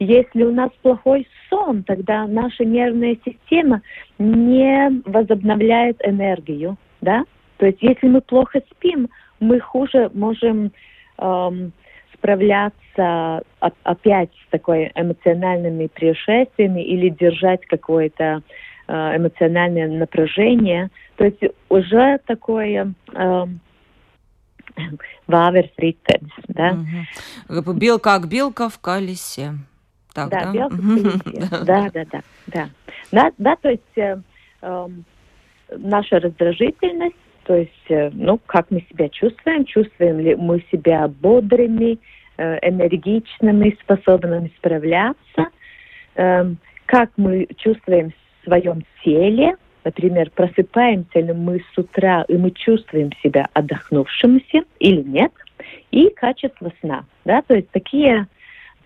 если 0.00 0.42
у 0.44 0.52
нас 0.52 0.70
плохой 0.82 1.26
сон, 1.48 1.82
тогда 1.82 2.26
наша 2.26 2.64
нервная 2.64 3.16
система 3.24 3.82
не 4.18 5.02
возобновляет 5.04 6.00
энергию, 6.04 6.76
да? 7.00 7.24
То 7.56 7.66
есть 7.66 7.78
если 7.80 8.06
мы 8.06 8.20
плохо 8.20 8.60
спим, 8.70 9.08
мы 9.40 9.58
хуже 9.60 10.10
можем 10.14 10.72
эм, 11.18 11.72
справляться 12.14 13.42
опять 13.82 14.30
с 14.46 14.50
такой 14.50 14.92
эмоциональными 14.94 15.88
происшествиями 15.88 16.82
или 16.82 17.08
держать 17.08 17.64
какое-то 17.66 18.42
э, 18.86 19.16
эмоциональное 19.16 19.88
напряжение. 19.88 20.90
То 21.16 21.24
есть 21.24 21.42
уже 21.68 22.18
такое 22.26 22.92
э, 23.14 23.44
ваверс 25.26 25.70
ритенс, 25.76 26.30
да? 26.48 26.76
Угу. 27.48 27.72
Белка 27.74 28.18
как 28.18 28.28
белка 28.28 28.68
в 28.68 28.78
колесе. 28.78 29.54
Так, 30.14 30.30
да, 30.30 30.44
да? 30.44 30.52
белка 30.52 30.76
в 30.76 31.22
колесе. 31.22 31.48
Да, 31.64 31.90
да, 31.92 32.04
да, 32.04 32.22
да. 32.46 32.68
Да, 33.10 33.32
да, 33.38 33.56
то 33.56 33.70
есть 33.70 33.82
э, 33.96 34.20
э, 34.62 34.88
наша 35.76 36.20
раздражительность 36.20 37.16
то 37.48 37.56
есть, 37.56 37.72
э, 37.88 38.10
ну, 38.12 38.38
как 38.44 38.70
мы 38.70 38.84
себя 38.90 39.08
чувствуем, 39.08 39.64
чувствуем 39.64 40.20
ли 40.20 40.36
мы 40.36 40.62
себя 40.70 41.08
бодрыми, 41.08 41.98
э, 42.36 42.58
энергичными, 42.60 43.74
способными 43.82 44.52
справляться, 44.58 45.46
эм, 46.16 46.58
как 46.84 47.10
мы 47.16 47.48
чувствуем 47.56 48.10
в 48.10 48.44
своем 48.44 48.84
теле, 49.02 49.56
например, 49.84 50.30
просыпаемся 50.30 51.20
ли 51.20 51.32
мы 51.32 51.62
с 51.72 51.78
утра, 51.78 52.24
и 52.28 52.36
мы 52.36 52.50
чувствуем 52.50 53.10
себя 53.22 53.48
отдохнувшимся 53.52 54.62
или 54.78 55.02
нет, 55.02 55.32
и 55.90 56.10
качество 56.10 56.72
сна, 56.80 57.04
да, 57.24 57.42
то 57.42 57.54
есть 57.54 57.70
такие 57.70 58.26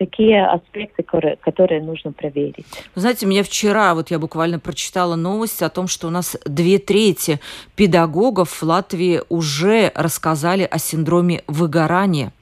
такие 0.04 0.44
аспекты, 0.44 1.04
которые, 1.40 1.80
нужно 1.80 2.11
проверить. 2.12 2.66
знаете, 2.97 3.25
меня 3.25 3.44
вчера, 3.44 3.94
вот 3.94 4.11
я 4.11 4.18
буквально 4.18 4.59
прочитала 4.59 5.14
новость 5.14 5.62
о 5.62 5.68
том, 5.68 5.87
что 5.87 6.09
у 6.09 6.11
нас 6.11 6.37
две 6.44 6.78
трети 6.78 7.38
педагогов 7.76 8.50
в 8.50 8.62
Латвии 8.64 9.21
уже 9.28 9.92
рассказали 9.94 10.66
о 10.68 10.78
синдроме 10.78 11.42
выгорания. 11.47 12.32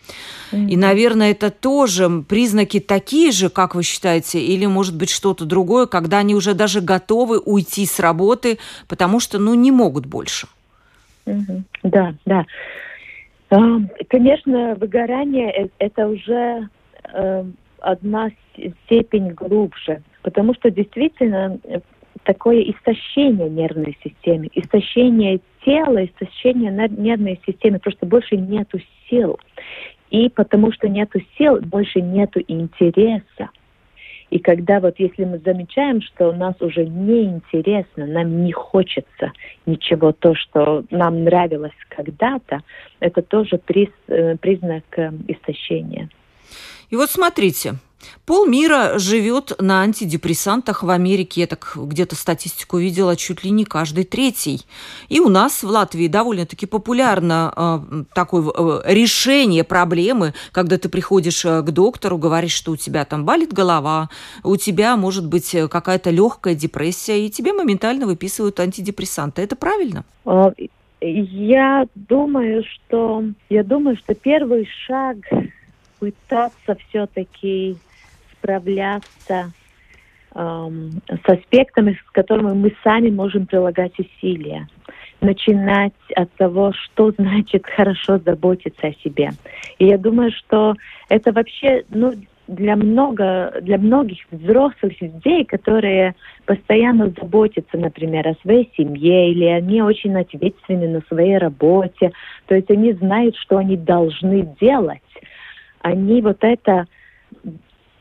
И, 0.52 0.76
наверное, 0.76 1.32
это 1.32 1.50
тоже 1.50 2.24
признаки 2.28 2.80
такие 2.80 3.30
же, 3.30 3.50
как 3.50 3.74
вы 3.74 3.82
считаете, 3.82 4.40
или, 4.40 4.66
может 4.66 4.96
быть, 4.96 5.10
что-то 5.10 5.44
другое, 5.44 5.86
когда 5.86 6.18
они 6.18 6.34
уже 6.34 6.54
даже 6.54 6.80
готовы 6.80 7.38
уйти 7.38 7.84
с 7.86 8.00
работы, 8.00 8.58
потому 8.88 9.20
что, 9.20 9.38
ну, 9.38 9.54
не 9.54 9.70
могут 9.70 10.06
больше. 10.06 10.48
Да, 11.82 12.14
да. 12.24 12.44
Конечно, 14.08 14.76
выгорание 14.80 15.50
э,– 15.50 15.68
это 15.78 16.06
уже 16.08 16.68
э, 17.12 17.44
одна 17.80 18.30
степень 18.86 19.30
глубже, 19.30 20.02
потому 20.22 20.54
что 20.54 20.70
действительно 20.70 21.58
э, 21.64 21.80
такое 22.24 22.62
истощение 22.62 23.48
нервной 23.48 23.96
системы, 24.02 24.48
истощение 24.54 25.40
тела, 25.64 26.04
истощение 26.04 26.70
нервной 26.70 27.40
системы, 27.46 27.78
просто 27.78 28.06
больше 28.06 28.36
нету 28.36 28.78
сил. 29.08 29.38
И 30.10 30.28
потому 30.28 30.72
что 30.72 30.88
нету 30.88 31.20
сил, 31.38 31.60
больше 31.60 32.00
нету 32.00 32.40
интереса. 32.46 33.50
И 34.30 34.38
когда 34.38 34.78
вот 34.78 34.98
если 34.98 35.24
мы 35.24 35.38
замечаем, 35.38 36.00
что 36.00 36.28
у 36.28 36.32
нас 36.32 36.54
уже 36.60 36.86
не 36.86 37.24
интересно, 37.24 38.06
нам 38.06 38.44
не 38.44 38.52
хочется 38.52 39.32
ничего 39.66 40.12
то, 40.12 40.34
что 40.34 40.84
нам 40.90 41.24
нравилось 41.24 41.72
когда-то, 41.88 42.60
это 43.00 43.22
тоже 43.22 43.58
приз, 43.58 43.88
э, 44.06 44.36
признак 44.36 44.84
истощения. 45.26 46.08
И 46.90 46.96
вот 46.96 47.10
смотрите, 47.10 47.76
Полмира 48.26 48.98
живет 48.98 49.52
на 49.60 49.82
антидепрессантах 49.82 50.82
в 50.82 50.90
Америке. 50.90 51.42
Я 51.42 51.46
так 51.46 51.72
где-то 51.76 52.16
статистику 52.16 52.78
видела, 52.78 53.16
чуть 53.16 53.44
ли 53.44 53.50
не 53.50 53.64
каждый 53.64 54.04
третий. 54.04 54.60
И 55.08 55.20
у 55.20 55.28
нас 55.28 55.62
в 55.62 55.68
Латвии 55.68 56.06
довольно-таки 56.06 56.66
популярно 56.66 57.52
э, 57.56 58.04
такое 58.14 58.42
э, 58.42 58.82
решение 58.86 59.64
проблемы, 59.64 60.32
когда 60.52 60.78
ты 60.78 60.88
приходишь 60.88 61.44
э, 61.44 61.62
к 61.62 61.70
доктору, 61.70 62.18
говоришь, 62.18 62.52
что 62.52 62.72
у 62.72 62.76
тебя 62.76 63.04
там 63.04 63.24
болит 63.24 63.52
голова, 63.52 64.08
у 64.44 64.56
тебя 64.56 64.96
может 64.96 65.26
быть 65.26 65.54
э, 65.54 65.68
какая-то 65.68 66.10
легкая 66.10 66.54
депрессия, 66.54 67.26
и 67.26 67.30
тебе 67.30 67.52
моментально 67.52 68.06
выписывают 68.06 68.60
антидепрессанты. 68.60 69.42
Это 69.42 69.56
правильно? 69.56 70.04
А, 70.24 70.52
я 71.00 71.86
думаю, 71.94 72.62
что 72.64 73.24
я 73.48 73.64
думаю, 73.64 73.96
что 73.96 74.14
первый 74.14 74.68
шаг 74.86 75.16
пытаться 76.00 76.76
все-таки 76.88 77.76
справляться 78.32 79.52
эм, 80.34 81.02
с 81.06 81.28
аспектами, 81.28 81.92
с 81.92 82.10
которыми 82.10 82.54
мы 82.54 82.74
сами 82.82 83.10
можем 83.10 83.46
прилагать 83.46 83.92
усилия. 83.98 84.66
Начинать 85.20 85.92
от 86.16 86.32
того, 86.32 86.72
что 86.72 87.12
значит 87.12 87.66
хорошо 87.66 88.18
заботиться 88.18 88.88
о 88.88 88.94
себе. 89.04 89.30
И 89.78 89.86
я 89.86 89.98
думаю, 89.98 90.32
что 90.32 90.74
это 91.10 91.30
вообще 91.32 91.84
ну, 91.90 92.14
для, 92.50 92.74
много, 92.74 93.52
для 93.60 93.78
многих 93.78 94.18
взрослых 94.30 95.00
людей, 95.00 95.44
которые 95.44 96.14
постоянно 96.46 97.10
заботятся, 97.10 97.76
например, 97.76 98.26
о 98.28 98.34
своей 98.42 98.70
семье, 98.76 99.30
или 99.30 99.44
они 99.44 99.82
очень 99.82 100.18
ответственны 100.18 100.88
на 100.88 101.00
своей 101.02 101.38
работе, 101.38 102.12
то 102.46 102.54
есть 102.54 102.70
они 102.70 102.92
знают, 102.94 103.36
что 103.36 103.58
они 103.58 103.76
должны 103.76 104.48
делать, 104.60 105.02
они 105.82 106.20
вот 106.22 106.38
это 106.42 106.86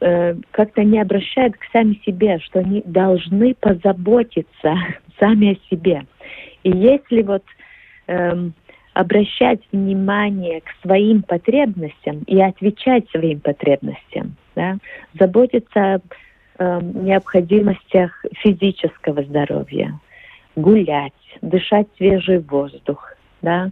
э, 0.02 0.36
как-то 0.52 0.84
не 0.84 1.00
обращают 1.00 1.58
к 1.58 1.64
сами 1.72 2.00
себе, 2.06 2.40
что 2.40 2.60
они 2.60 2.82
должны 2.86 3.54
позаботиться 3.56 4.76
сами 5.20 5.54
о 5.54 5.70
себе. 5.70 6.06
И 6.64 6.72
если 6.72 7.22
вот 7.22 7.44
э, 8.08 8.50
обращать 8.94 9.62
внимание 9.72 10.62
к 10.62 10.70
своим 10.82 11.24
потребностям 11.24 12.24
и 12.28 12.40
отвечать 12.42 13.10
своим 13.12 13.40
потребностям, 13.40 14.36
да, 14.56 14.78
заботиться 15.18 15.96
об 15.96 16.04
э, 16.58 16.80
необходимостях 16.82 18.26
физического 18.42 19.24
здоровья, 19.24 19.98
гулять, 20.56 21.14
дышать 21.42 21.88
свежий 21.98 22.40
воздух, 22.40 23.14
да, 23.42 23.70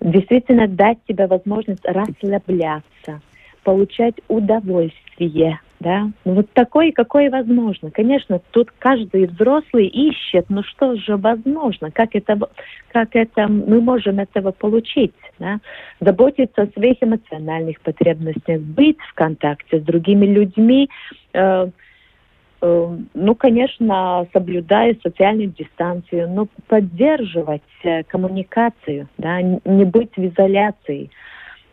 действительно 0.00 0.68
дать 0.68 0.98
себе 1.08 1.26
возможность 1.26 1.84
расслабляться, 1.84 3.20
получать 3.62 4.14
удовольствие, 4.28 5.60
да, 5.80 6.10
ну, 6.26 6.34
вот 6.34 6.50
такое, 6.52 6.92
какое 6.92 7.30
возможно. 7.30 7.90
Конечно, 7.90 8.40
тут 8.50 8.70
каждый 8.78 9.26
взрослый 9.26 9.86
ищет, 9.86 10.46
ну 10.50 10.62
что 10.62 10.94
же 10.96 11.16
возможно, 11.16 11.90
как 11.90 12.14
это, 12.14 12.38
как 12.92 13.16
это 13.16 13.48
мы 13.48 13.80
можем 13.80 14.18
этого 14.18 14.52
получить, 14.52 15.14
да, 15.38 15.58
заботиться 15.98 16.62
о 16.62 16.66
своих 16.78 16.98
эмоциональных 17.00 17.80
потребностях, 17.80 18.60
быть 18.60 18.98
в 19.10 19.14
контакте 19.14 19.80
с 19.80 19.82
другими 19.82 20.26
людьми, 20.26 20.90
э, 21.32 21.70
э, 22.60 22.96
ну, 23.14 23.34
конечно, 23.34 24.26
соблюдая 24.34 24.96
социальную 25.02 25.48
дистанцию, 25.48 26.28
но 26.28 26.46
поддерживать 26.68 27.62
э, 27.84 28.02
коммуникацию, 28.02 29.08
да, 29.16 29.40
не 29.40 29.84
быть 29.84 30.14
в 30.14 30.26
изоляции. 30.26 31.10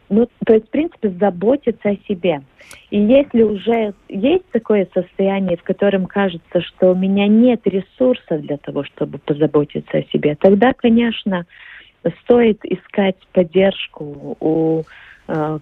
Ну, 0.09 0.27
то 0.45 0.53
есть, 0.53 0.67
в 0.67 0.69
принципе, 0.69 1.09
заботиться 1.09 1.89
о 1.89 1.97
себе. 2.07 2.41
И 2.89 2.99
если 2.99 3.43
уже 3.43 3.93
есть 4.07 4.45
такое 4.51 4.87
состояние, 4.93 5.57
в 5.57 5.63
котором 5.63 6.05
кажется, 6.05 6.61
что 6.61 6.91
у 6.91 6.95
меня 6.95 7.27
нет 7.27 7.61
ресурса 7.65 8.37
для 8.37 8.57
того, 8.57 8.83
чтобы 8.83 9.17
позаботиться 9.17 9.97
о 9.97 10.03
себе, 10.03 10.35
тогда, 10.39 10.73
конечно, 10.73 11.45
стоит 12.23 12.63
искать 12.63 13.17
поддержку 13.33 14.37
у 14.39 14.83
э, 15.27 15.59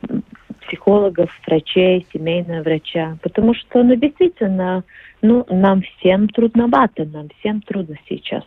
психологов, 0.67 1.31
врачей, 1.47 2.05
семейного 2.13 2.61
врача, 2.61 3.17
потому 3.21 3.53
что, 3.55 3.83
ну, 3.83 3.95
действительно, 3.95 4.83
ну, 5.21 5.45
нам 5.49 5.81
всем 5.81 6.29
трудновато, 6.29 7.05
нам 7.05 7.29
всем 7.39 7.61
трудно 7.61 7.95
сейчас. 8.07 8.43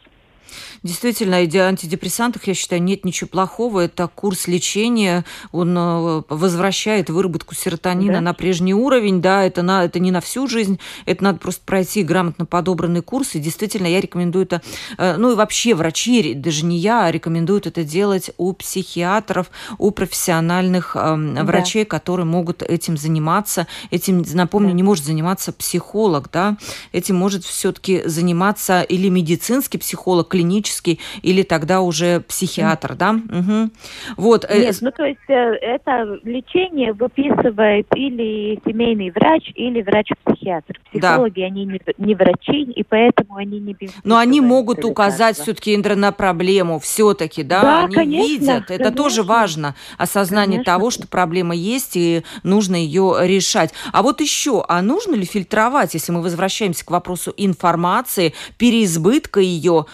Действительно, 0.83 1.45
идея 1.45 1.65
антидепрессантах, 1.65 2.47
я 2.47 2.55
считаю, 2.55 2.83
нет 2.83 3.05
ничего 3.05 3.29
плохого. 3.29 3.81
Это 3.81 4.09
курс 4.09 4.47
лечения, 4.47 5.25
он 5.53 5.77
э, 5.77 6.23
возвращает 6.29 7.11
выработку 7.11 7.55
серотонина 7.55 8.15
да. 8.15 8.21
на 8.21 8.35
прежний 8.35 8.75
уровень. 8.75 9.21
Да, 9.21 9.45
это, 9.45 9.63
на, 9.63 9.85
это 9.85 9.99
не 9.99 10.11
на 10.11 10.21
всю 10.21 10.47
жизнь, 10.47 10.79
это 11.07 11.25
надо 11.25 11.39
просто 11.39 11.63
пройти 11.65 12.03
грамотно 12.03 12.47
подобранный 12.47 13.03
курс. 13.03 13.35
И 13.35 13.39
действительно, 13.39 13.87
я 13.87 14.01
рекомендую 14.01 14.45
это, 14.45 14.63
э, 14.97 15.17
ну 15.17 15.33
и 15.33 15.35
вообще 15.35 15.75
врачи, 15.75 16.35
даже 16.35 16.65
не 16.65 16.79
я, 16.79 17.05
а 17.05 17.11
рекомендуют 17.11 17.67
это 17.67 17.85
делать 17.85 18.31
у 18.37 18.53
психиатров, 18.53 19.51
у 19.79 19.91
профессиональных 19.91 20.97
э, 20.97 21.17
да. 21.17 21.45
врачей, 21.45 21.85
которые 21.85 22.27
могут 22.27 22.63
этим 22.63 22.97
заниматься. 22.97 23.67
Этим, 23.91 24.25
напомню, 24.35 24.71
да. 24.71 24.75
не 24.75 24.83
может 24.83 25.05
заниматься 25.05 25.53
психолог, 25.53 26.31
да, 26.33 26.57
этим 26.93 27.17
может 27.17 27.45
все-таки 27.45 28.03
заниматься 28.05 28.83
или 28.83 29.09
медицинский 29.09 29.79
психолог, 29.79 30.29
клинический 30.39 31.01
или 31.23 31.43
тогда 31.43 31.81
уже 31.81 32.21
психиатр, 32.21 32.95
да? 32.95 33.11
Угу. 33.11 33.71
Вот. 34.17 34.45
Э, 34.49 34.61
Нет, 34.61 34.77
ну 34.81 34.93
то 34.93 35.05
есть 35.05 35.19
э, 35.29 35.33
это 35.33 36.19
лечение 36.23 36.93
выписывает 36.93 37.87
или 37.97 38.61
семейный 38.65 39.11
врач, 39.11 39.51
или 39.57 39.83
врач-психиатр. 39.83 40.79
Психологи, 40.93 41.41
да. 41.41 41.47
они 41.47 41.65
не, 41.65 41.81
не 41.99 42.15
врачи, 42.15 42.63
и 42.63 42.85
поэтому 42.85 43.37
они 43.37 43.59
не 43.59 43.77
Но 44.05 44.17
они 44.17 44.41
могут 44.41 44.85
указать 44.85 45.37
все-таки, 45.37 45.77
на 45.77 46.13
проблему 46.13 46.79
все-таки, 46.79 47.43
да? 47.43 47.63
да 47.63 47.85
они 47.85 47.95
конечно, 47.95 48.29
видят. 48.29 48.63
Это 48.71 48.77
конечно. 48.77 48.97
тоже 48.97 49.23
важно. 49.25 49.75
Осознание 49.97 50.59
конечно. 50.59 50.73
того, 50.73 50.91
что 50.91 51.09
проблема 51.09 51.55
есть, 51.55 51.97
и 51.97 52.23
нужно 52.45 52.77
ее 52.77 53.17
решать. 53.23 53.73
А 53.93 54.03
вот 54.03 54.21
еще, 54.21 54.65
а 54.69 54.83
нужно 54.83 55.17
ли 55.17 55.25
фильтровать, 55.25 55.95
если 55.95 56.13
мы 56.13 56.23
возвращаемся 56.23 56.85
к 56.85 56.91
вопросу 56.91 57.35
информации, 57.37 58.35
переизбытка 58.57 59.41
ее, 59.41 59.87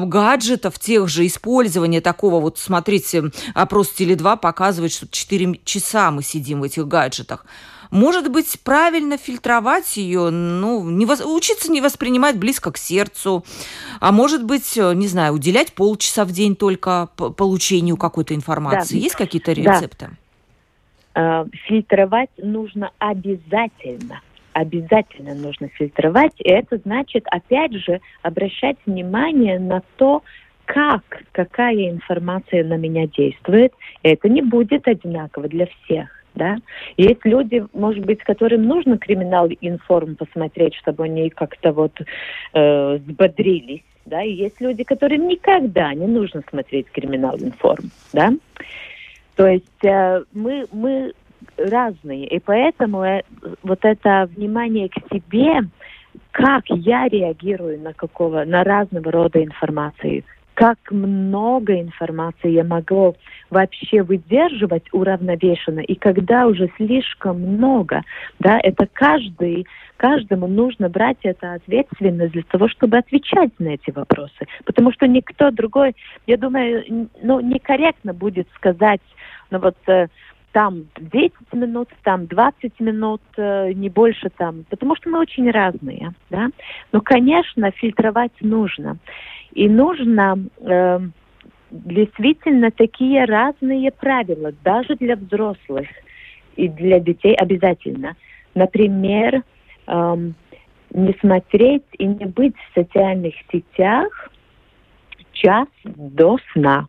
гаджетов 0.00 0.78
тех 0.78 1.08
же, 1.08 1.26
использования 1.26 2.00
такого, 2.00 2.40
вот 2.40 2.58
смотрите, 2.58 3.30
опрос 3.54 3.92
Теле2 3.96 4.38
показывает, 4.38 4.92
что 4.92 5.06
4 5.08 5.60
часа 5.64 6.10
мы 6.10 6.22
сидим 6.22 6.60
в 6.60 6.64
этих 6.64 6.86
гаджетах. 6.86 7.46
Может 7.90 8.30
быть, 8.30 8.58
правильно 8.64 9.16
фильтровать 9.16 9.96
ее, 9.96 10.30
ну, 10.30 10.88
не 10.90 11.06
вос... 11.06 11.20
учиться 11.20 11.70
не 11.70 11.80
воспринимать 11.80 12.36
близко 12.36 12.72
к 12.72 12.78
сердцу, 12.78 13.44
а 14.00 14.10
может 14.12 14.44
быть, 14.44 14.76
э, 14.76 14.92
не 14.94 15.06
знаю, 15.06 15.34
уделять 15.34 15.72
полчаса 15.72 16.24
в 16.24 16.32
день 16.32 16.56
только 16.56 17.08
получению 17.16 17.96
какой-то 17.96 18.34
информации. 18.34 18.94
Да. 18.94 19.00
Есть 19.00 19.14
какие-то 19.14 19.52
рецепты? 19.52 20.10
Да. 21.14 21.42
Э, 21.42 21.46
фильтровать 21.68 22.30
нужно 22.38 22.90
обязательно 22.98 24.20
обязательно 24.56 25.34
нужно 25.34 25.68
фильтровать. 25.68 26.32
И 26.38 26.48
это 26.48 26.78
значит, 26.78 27.26
опять 27.30 27.74
же, 27.74 28.00
обращать 28.22 28.78
внимание 28.86 29.58
на 29.58 29.82
то, 29.96 30.22
как, 30.64 31.02
какая 31.32 31.90
информация 31.90 32.64
на 32.64 32.78
меня 32.78 33.06
действует. 33.06 33.74
Это 34.02 34.30
не 34.30 34.40
будет 34.40 34.88
одинаково 34.88 35.48
для 35.48 35.66
всех. 35.66 36.08
Да? 36.34 36.56
Есть 36.96 37.24
люди, 37.24 37.66
может 37.74 38.04
быть, 38.06 38.20
которым 38.20 38.64
нужно 38.64 38.96
криминал 38.96 39.48
информ 39.60 40.16
посмотреть, 40.16 40.74
чтобы 40.74 41.04
они 41.04 41.28
как-то 41.28 41.72
вот 41.72 41.92
э, 42.54 42.96
взбодрились. 42.96 43.84
Да? 44.06 44.22
И 44.22 44.32
есть 44.32 44.60
люди, 44.60 44.84
которым 44.84 45.28
никогда 45.28 45.92
не 45.92 46.06
нужно 46.06 46.42
смотреть 46.48 46.90
криминал 46.90 47.36
информ. 47.36 47.90
Да? 48.14 48.32
То 49.34 49.46
есть 49.46 49.84
э, 49.84 50.24
мы, 50.32 50.66
мы 50.72 51.12
разные. 51.56 52.26
И 52.26 52.38
поэтому 52.38 53.02
э, 53.02 53.22
вот 53.62 53.80
это 53.82 54.28
внимание 54.34 54.88
к 54.88 54.96
себе, 55.12 55.60
как 56.30 56.64
я 56.68 57.08
реагирую 57.08 57.80
на 57.80 57.92
какого, 57.92 58.44
на 58.44 58.64
разного 58.64 59.10
рода 59.10 59.42
информации, 59.42 60.24
как 60.56 60.78
много 60.90 61.78
информации 61.78 62.48
я 62.50 62.64
могу 62.64 63.14
вообще 63.50 64.02
выдерживать 64.02 64.84
уравновешенно, 64.90 65.80
и 65.80 65.94
когда 65.94 66.46
уже 66.46 66.70
слишком 66.78 67.40
много, 67.40 68.00
да, 68.38 68.58
это 68.62 68.88
каждый, 68.90 69.66
каждому 69.98 70.46
нужно 70.46 70.88
брать 70.88 71.18
эту 71.24 71.46
ответственность 71.46 72.32
для 72.32 72.42
того, 72.42 72.68
чтобы 72.68 72.96
отвечать 72.96 73.50
на 73.58 73.68
эти 73.68 73.90
вопросы, 73.90 74.46
потому 74.64 74.92
что 74.92 75.06
никто 75.06 75.50
другой, 75.50 75.94
я 76.26 76.38
думаю, 76.38 77.08
ну, 77.22 77.40
некорректно 77.40 78.14
будет 78.14 78.48
сказать, 78.54 79.02
ну 79.50 79.58
вот 79.58 79.76
э, 79.88 80.08
там 80.56 80.86
10 80.98 81.32
минут, 81.52 81.90
там 82.02 82.26
20 82.28 82.80
минут, 82.80 83.20
э, 83.36 83.72
не 83.74 83.90
больше 83.90 84.30
там, 84.38 84.64
потому 84.70 84.96
что 84.96 85.10
мы 85.10 85.18
очень 85.18 85.50
разные, 85.50 86.14
да. 86.30 86.48
Но, 86.92 87.02
конечно, 87.02 87.70
фильтровать 87.72 88.32
нужно. 88.40 88.96
И 89.52 89.68
нужно 89.68 90.38
э, 90.60 91.00
действительно 91.70 92.70
такие 92.70 93.26
разные 93.26 93.90
правила, 93.92 94.50
даже 94.64 94.96
для 94.96 95.16
взрослых 95.16 95.88
и 96.56 96.68
для 96.68 97.00
детей 97.00 97.34
обязательно. 97.34 98.16
Например, 98.54 99.42
э, 99.86 100.16
не 100.90 101.12
смотреть 101.20 101.84
и 101.98 102.06
не 102.06 102.24
быть 102.24 102.56
в 102.56 102.80
социальных 102.80 103.34
сетях 103.52 104.30
час 105.34 105.68
до 105.84 106.38
сна. 106.54 106.86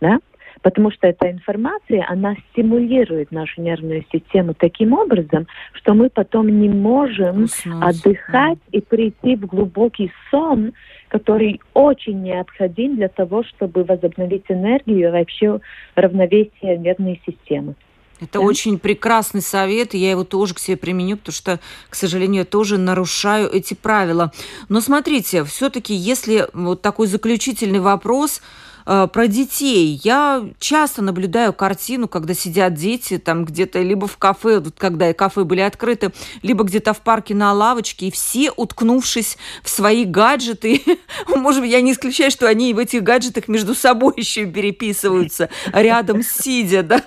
Да? 0.00 0.20
Потому 0.62 0.90
что 0.90 1.06
эта 1.06 1.30
информация, 1.30 2.04
она 2.08 2.36
стимулирует 2.52 3.32
нашу 3.32 3.62
нервную 3.62 4.04
систему 4.12 4.54
таким 4.54 4.92
образом, 4.92 5.46
что 5.72 5.94
мы 5.94 6.10
потом 6.10 6.60
не 6.60 6.68
можем 6.68 7.44
Уснуть. 7.44 7.82
отдыхать 7.82 8.58
да. 8.70 8.78
и 8.78 8.80
прийти 8.80 9.36
в 9.36 9.46
глубокий 9.46 10.12
сон, 10.30 10.72
который 11.08 11.60
очень 11.72 12.22
необходим 12.22 12.96
для 12.96 13.08
того, 13.08 13.42
чтобы 13.44 13.84
возобновить 13.84 14.44
энергию 14.48 15.08
и 15.08 15.12
вообще 15.12 15.60
равновесие 15.94 16.76
нервной 16.76 17.20
системы. 17.26 17.74
Это 18.20 18.34
да? 18.34 18.40
очень 18.40 18.78
прекрасный 18.78 19.40
совет, 19.40 19.94
и 19.94 19.98
я 19.98 20.10
его 20.10 20.24
тоже 20.24 20.54
к 20.54 20.58
себе 20.58 20.76
применю, 20.76 21.16
потому 21.16 21.34
что, 21.34 21.60
к 21.88 21.94
сожалению, 21.94 22.40
я 22.40 22.44
тоже 22.44 22.78
нарушаю 22.78 23.50
эти 23.50 23.74
правила. 23.74 24.30
Но 24.68 24.80
смотрите, 24.80 25.44
все-таки, 25.44 25.94
если 25.94 26.46
вот 26.52 26.82
такой 26.82 27.06
заключительный 27.06 27.80
вопрос, 27.80 28.42
Э, 28.86 29.08
про 29.12 29.26
детей. 29.26 30.00
Я 30.02 30.48
часто 30.58 31.02
наблюдаю 31.02 31.52
картину, 31.52 32.08
когда 32.08 32.34
сидят 32.34 32.74
дети 32.74 33.18
там 33.18 33.44
где-то 33.44 33.80
либо 33.80 34.06
в 34.06 34.16
кафе, 34.16 34.60
вот 34.60 34.74
когда 34.76 35.10
и 35.10 35.12
кафе 35.12 35.44
были 35.44 35.60
открыты, 35.60 36.12
либо 36.42 36.64
где-то 36.64 36.92
в 36.92 37.00
парке 37.00 37.34
на 37.34 37.52
лавочке, 37.52 38.08
и 38.08 38.10
все, 38.10 38.50
уткнувшись 38.50 39.36
в 39.62 39.68
свои 39.68 40.04
гаджеты, 40.04 40.82
может 41.28 41.62
быть, 41.62 41.70
я 41.70 41.80
не 41.80 41.92
исключаю, 41.92 42.30
что 42.30 42.48
они 42.48 42.74
в 42.74 42.78
этих 42.78 43.02
гаджетах 43.02 43.48
между 43.48 43.74
собой 43.74 44.14
еще 44.16 44.46
переписываются, 44.46 45.50
рядом 45.72 46.22
сидя, 46.22 46.82
да. 46.82 47.02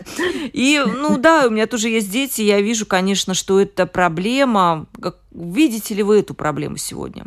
И, 0.54 0.82
ну 0.86 1.18
да, 1.18 1.48
у 1.48 1.50
меня 1.50 1.68
тоже 1.68 1.90
есть 1.90 2.12
дети, 2.12 2.42
я 2.42 2.62
вижу, 2.62 2.86
конечно, 2.86 3.34
что 3.34 3.60
это 3.60 3.86
проблема. 3.86 4.86
Видите 5.32 5.96
ли 5.96 6.04
вы 6.04 6.20
эту 6.20 6.34
проблему 6.34 6.78
сегодня? 6.78 7.26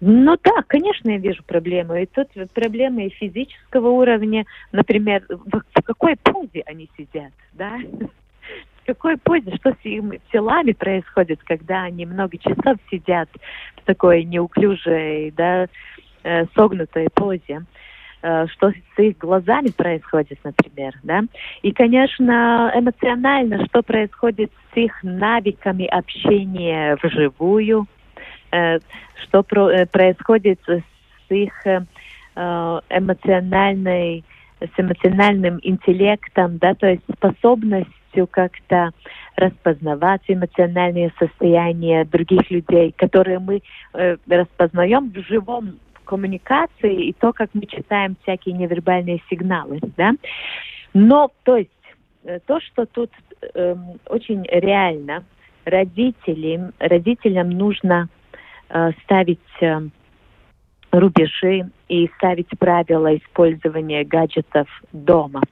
Ну 0.00 0.36
да, 0.44 0.62
конечно, 0.66 1.10
я 1.10 1.18
вижу 1.18 1.42
проблему. 1.44 1.96
И 1.96 2.06
тут 2.06 2.28
проблемы 2.52 3.06
и 3.06 3.10
физического 3.10 3.88
уровня, 3.88 4.44
например, 4.70 5.24
в, 5.28 5.60
в 5.74 5.82
какой 5.82 6.16
позе 6.16 6.62
они 6.66 6.88
сидят, 6.96 7.32
да? 7.52 7.78
В 8.82 8.86
какой 8.86 9.16
позе, 9.18 9.54
что 9.56 9.72
с 9.72 9.84
их 9.84 10.04
телами 10.32 10.72
происходит, 10.72 11.40
когда 11.44 11.82
они 11.82 12.06
много 12.06 12.38
часов 12.38 12.78
сидят 12.90 13.28
в 13.76 13.84
такой 13.84 14.24
неуклюжей, 14.24 15.32
да, 15.32 15.66
э, 16.22 16.46
согнутой 16.54 17.08
позе 17.12 17.66
э, 18.22 18.46
что 18.46 18.70
с 18.70 18.98
их 18.98 19.18
глазами 19.18 19.68
происходит, 19.68 20.38
например, 20.44 20.94
да. 21.02 21.22
И, 21.62 21.72
конечно, 21.72 22.72
эмоционально, 22.74 23.66
что 23.66 23.82
происходит 23.82 24.52
с 24.72 24.76
их 24.76 25.02
навыками 25.02 25.86
общения 25.86 26.96
вживую, 27.02 27.86
что 29.28 29.44
э, 29.70 29.86
происходит 29.86 30.60
с 30.66 30.82
их 31.30 31.52
э, 31.66 31.80
эмоциональной, 32.34 34.24
с 34.60 34.80
эмоциональным 34.80 35.58
интеллектом, 35.62 36.58
да, 36.58 36.74
то 36.74 36.88
есть 36.88 37.02
способностью 37.12 38.26
как-то 38.28 38.90
распознавать 39.36 40.22
эмоциональные 40.28 41.12
состояния 41.18 42.04
других 42.04 42.50
людей, 42.50 42.94
которые 42.96 43.38
мы 43.38 43.62
э, 43.94 44.16
распознаем 44.28 45.10
в 45.10 45.18
живом 45.26 45.78
коммуникации 46.04 47.08
и 47.08 47.12
то, 47.12 47.32
как 47.32 47.50
мы 47.52 47.66
читаем 47.66 48.16
всякие 48.22 48.54
невербальные 48.54 49.20
сигналы, 49.28 49.80
да. 49.96 50.12
Но, 50.94 51.30
то 51.44 51.58
есть, 51.58 51.70
то, 52.46 52.60
что 52.60 52.86
тут 52.86 53.10
э, 53.54 53.76
очень 54.06 54.44
реально, 54.50 55.24
родителям, 55.64 56.72
родителям 56.78 57.50
нужно 57.50 58.08
Э, 58.08 58.17
ставить 59.04 59.40
э, 59.60 59.80
рубежи 60.90 61.70
и 61.88 62.08
ставить 62.16 62.48
правила 62.58 63.16
использования 63.16 64.04
гаджетов 64.04 64.68
дома. 64.92 65.42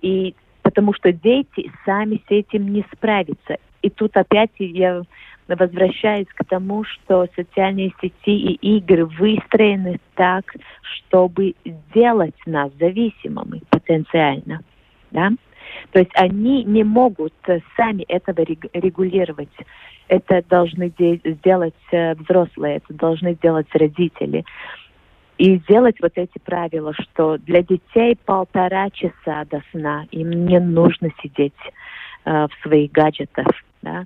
И 0.00 0.34
потому 0.62 0.94
что 0.94 1.12
дети 1.12 1.70
сами 1.84 2.22
с 2.28 2.30
этим 2.30 2.72
не 2.72 2.84
справятся. 2.92 3.58
И 3.82 3.90
тут 3.90 4.16
опять 4.16 4.50
я 4.58 5.02
возвращаюсь 5.48 6.28
к 6.34 6.44
тому, 6.44 6.84
что 6.84 7.26
социальные 7.34 7.92
сети 8.00 8.54
и 8.54 8.76
игры 8.78 9.06
выстроены 9.06 10.00
так, 10.14 10.44
чтобы 10.82 11.54
сделать 11.64 12.36
нас 12.46 12.70
зависимыми 12.78 13.62
потенциально. 13.70 14.60
Да? 15.10 15.30
То 15.92 15.98
есть 15.98 16.10
они 16.14 16.64
не 16.64 16.84
могут 16.84 17.34
сами 17.76 18.02
этого 18.04 18.42
регулировать 18.72 19.50
это 20.12 20.42
должны 20.46 20.92
сделать 21.24 21.74
э, 21.90 22.14
взрослые, 22.14 22.76
это 22.76 22.92
должны 22.92 23.32
сделать 23.34 23.66
родители. 23.72 24.44
И 25.38 25.56
сделать 25.60 25.96
вот 26.02 26.12
эти 26.16 26.38
правила, 26.38 26.92
что 26.92 27.38
для 27.38 27.62
детей 27.62 28.16
полтора 28.26 28.90
часа 28.90 29.44
до 29.50 29.62
сна 29.70 30.04
им 30.10 30.30
не 30.46 30.60
нужно 30.60 31.08
сидеть 31.22 31.54
э, 32.24 32.46
в 32.46 32.50
своих 32.62 32.92
гаджетах. 32.92 33.46
Да? 33.80 34.04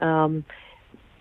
Эм, 0.00 0.44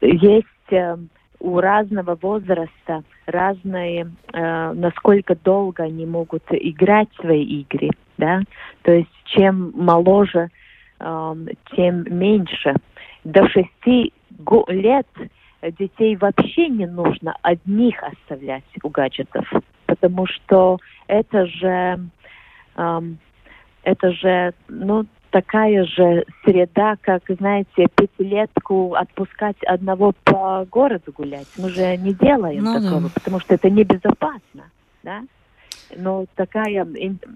есть 0.01 0.47
э, 0.71 0.97
у 1.39 1.59
разного 1.59 2.17
возраста 2.19 3.03
разные, 3.27 4.11
э, 4.33 4.73
насколько 4.73 5.35
долго 5.35 5.83
они 5.83 6.07
могут 6.07 6.43
играть 6.49 7.09
свои 7.19 7.43
игры, 7.43 7.89
да, 8.17 8.41
то 8.83 8.91
есть 8.91 9.09
чем 9.25 9.71
моложе, 9.75 10.49
э, 10.99 11.35
тем 11.75 12.05
меньше. 12.09 12.75
До 13.23 13.47
шести 13.49 14.13
лет 14.67 15.07
детей 15.61 16.15
вообще 16.17 16.67
не 16.67 16.85
нужно 16.85 17.35
одних 17.41 18.01
оставлять 18.03 18.63
у 18.83 18.89
гаджетов, 18.89 19.49
потому 19.85 20.27
что 20.27 20.77
это 21.07 21.45
же, 21.45 21.99
э, 22.75 23.01
это 23.83 24.11
же, 24.11 24.53
ну, 24.67 25.05
такая 25.33 25.83
же 25.85 26.25
среда, 26.45 26.95
как, 27.01 27.23
знаете, 27.39 27.87
пятилетку 27.95 28.93
отпускать 28.93 29.57
одного 29.65 30.13
по 30.23 30.65
городу 30.69 31.11
гулять. 31.11 31.47
Мы 31.57 31.69
же 31.69 31.97
не 31.97 32.13
делаем 32.13 32.63
ну, 32.63 32.73
такого, 32.79 33.01
да. 33.01 33.09
потому 33.15 33.39
что 33.39 33.55
это 33.55 33.69
небезопасно, 33.69 34.69
да? 35.01 35.23
Но 35.95 36.25
такая 36.35 36.83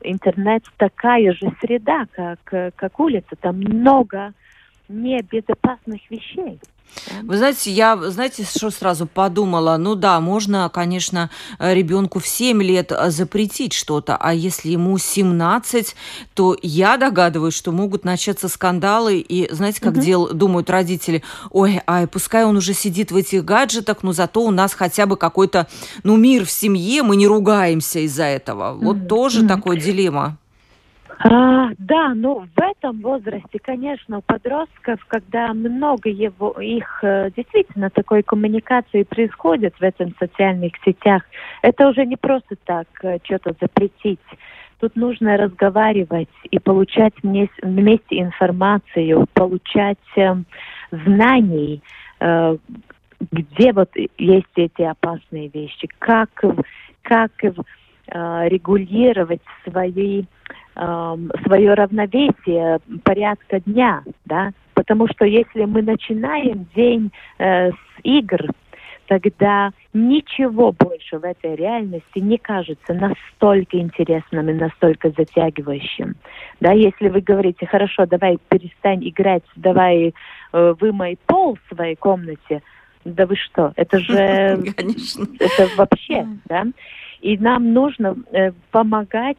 интернет 0.03 0.63
такая 0.77 1.33
же 1.33 1.51
среда, 1.61 2.07
как, 2.11 2.73
как 2.75 2.99
улица. 2.99 3.35
Там 3.39 3.57
много 3.57 4.33
небезопасных 4.89 6.01
вещей. 6.09 6.59
Вы 7.23 7.37
знаете, 7.37 7.71
я, 7.71 7.97
знаете, 8.09 8.43
что 8.43 8.69
сразу 8.69 9.05
подумала? 9.05 9.77
Ну 9.77 9.95
да, 9.95 10.19
можно, 10.19 10.69
конечно, 10.73 11.29
ребенку 11.59 12.19
в 12.19 12.27
7 12.27 12.61
лет 12.63 12.91
запретить 13.07 13.73
что-то, 13.73 14.17
а 14.17 14.33
если 14.33 14.69
ему 14.69 14.97
17, 14.97 15.95
то 16.33 16.57
я 16.61 16.97
догадываюсь, 16.97 17.53
что 17.53 17.71
могут 17.71 18.03
начаться 18.03 18.47
скандалы, 18.47 19.19
и 19.19 19.53
знаете, 19.53 19.81
как 19.81 19.93
угу. 19.93 20.01
дел, 20.01 20.33
думают 20.33 20.69
родители, 20.69 21.23
ой, 21.51 21.81
ай, 21.87 22.07
пускай 22.07 22.45
он 22.45 22.57
уже 22.57 22.73
сидит 22.73 23.11
в 23.11 23.15
этих 23.15 23.45
гаджетах, 23.45 24.03
но 24.03 24.11
зато 24.11 24.41
у 24.41 24.51
нас 24.51 24.73
хотя 24.73 25.05
бы 25.05 25.17
какой-то, 25.17 25.67
ну, 26.03 26.17
мир 26.17 26.45
в 26.45 26.51
семье, 26.51 27.03
мы 27.03 27.15
не 27.15 27.27
ругаемся 27.27 27.99
из-за 27.99 28.23
этого. 28.23 28.73
Вот 28.73 28.97
угу. 28.97 29.07
тоже 29.07 29.41
угу. 29.41 29.49
такой 29.49 29.79
дилемма. 29.79 30.37
А, 31.19 31.69
да, 31.79 32.13
ну 32.13 32.45
в 32.55 32.61
этом 32.61 33.01
возрасте, 33.01 33.59
конечно, 33.59 34.19
у 34.19 34.21
подростков, 34.21 35.03
когда 35.07 35.51
много 35.53 36.09
его, 36.09 36.51
их 36.61 36.99
э, 37.01 37.31
действительно 37.35 37.89
такой 37.89 38.21
коммуникации 38.21 39.01
происходит 39.01 39.73
в 39.79 39.81
этих 39.81 40.15
социальных 40.19 40.73
сетях, 40.85 41.23
это 41.63 41.87
уже 41.87 42.05
не 42.05 42.17
просто 42.17 42.55
так 42.65 42.87
э, 43.01 43.17
что-то 43.23 43.55
запретить. 43.59 44.19
Тут 44.79 44.95
нужно 44.95 45.37
разговаривать 45.37 46.29
и 46.51 46.59
получать 46.59 47.13
вместе 47.23 48.21
информацию, 48.21 49.25
получать 49.33 49.97
э, 50.17 50.35
знаний, 50.91 51.81
э, 52.19 52.57
где 53.31 53.73
вот 53.73 53.89
есть 54.19 54.45
эти 54.55 54.83
опасные 54.83 55.47
вещи, 55.47 55.87
как, 55.97 56.29
как 57.01 57.31
э, 57.43 57.53
регулировать 58.49 59.41
свои 59.63 60.25
свое 60.77 61.73
равновесие 61.73 62.79
порядка 63.03 63.59
дня, 63.61 64.03
да, 64.25 64.51
потому 64.75 65.07
что 65.07 65.25
если 65.25 65.65
мы 65.65 65.81
начинаем 65.81 66.67
день 66.75 67.11
э, 67.39 67.71
с 67.71 67.75
игр, 68.03 68.51
тогда 69.07 69.71
ничего 69.93 70.71
больше 70.71 71.17
в 71.17 71.23
этой 71.23 71.55
реальности 71.55 72.19
не 72.19 72.37
кажется 72.37 72.93
настолько 72.93 73.79
интересным 73.79 74.49
и 74.49 74.53
настолько 74.53 75.09
затягивающим. 75.09 76.15
Да, 76.59 76.73
если 76.73 77.09
вы 77.09 77.21
говорите, 77.21 77.65
хорошо, 77.65 78.05
давай 78.05 78.37
перестань 78.49 79.07
играть, 79.07 79.43
давай 79.55 80.13
э, 80.53 80.75
вымой 80.79 81.17
пол 81.25 81.57
в 81.57 81.75
своей 81.75 81.95
комнате, 81.95 82.61
да 83.05 83.25
вы 83.25 83.35
что, 83.35 83.73
это 83.75 83.99
же, 84.01 84.13
это 84.13 85.67
вообще, 85.75 86.27
да. 86.45 86.65
И 87.21 87.37
нам 87.37 87.73
нужно 87.73 88.15
э, 88.31 88.51
помогать 88.71 89.37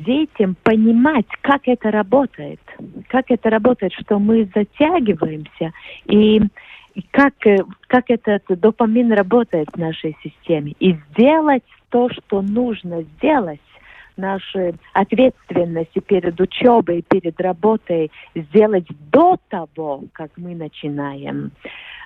детям 0.00 0.56
понимать, 0.62 1.26
как 1.42 1.68
это 1.68 1.90
работает, 1.90 2.60
как 3.08 3.30
это 3.30 3.50
работает, 3.50 3.92
что 3.92 4.18
мы 4.18 4.48
затягиваемся 4.54 5.72
и 6.06 6.40
как, 7.10 7.34
э, 7.46 7.58
как 7.86 8.10
этот 8.10 8.42
допамин 8.48 9.12
работает 9.12 9.68
в 9.72 9.78
нашей 9.78 10.16
системе. 10.22 10.74
И 10.80 10.96
сделать 11.10 11.64
то, 11.90 12.08
что 12.10 12.42
нужно 12.42 13.02
сделать, 13.02 13.60
наши 14.16 14.74
ответственности 14.94 15.98
перед 15.98 16.40
учебой, 16.40 17.02
перед 17.02 17.38
работой 17.38 18.10
сделать 18.34 18.86
до 19.12 19.36
того, 19.50 20.04
как 20.12 20.30
мы 20.38 20.54
начинаем 20.54 21.52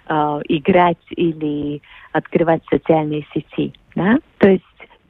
э, 0.09 0.14
играть 0.49 0.99
или 1.11 1.81
открывать 2.11 2.62
социальные 2.69 3.27
сети. 3.33 3.73
Да? 3.95 4.19
То 4.38 4.51
есть 4.51 4.64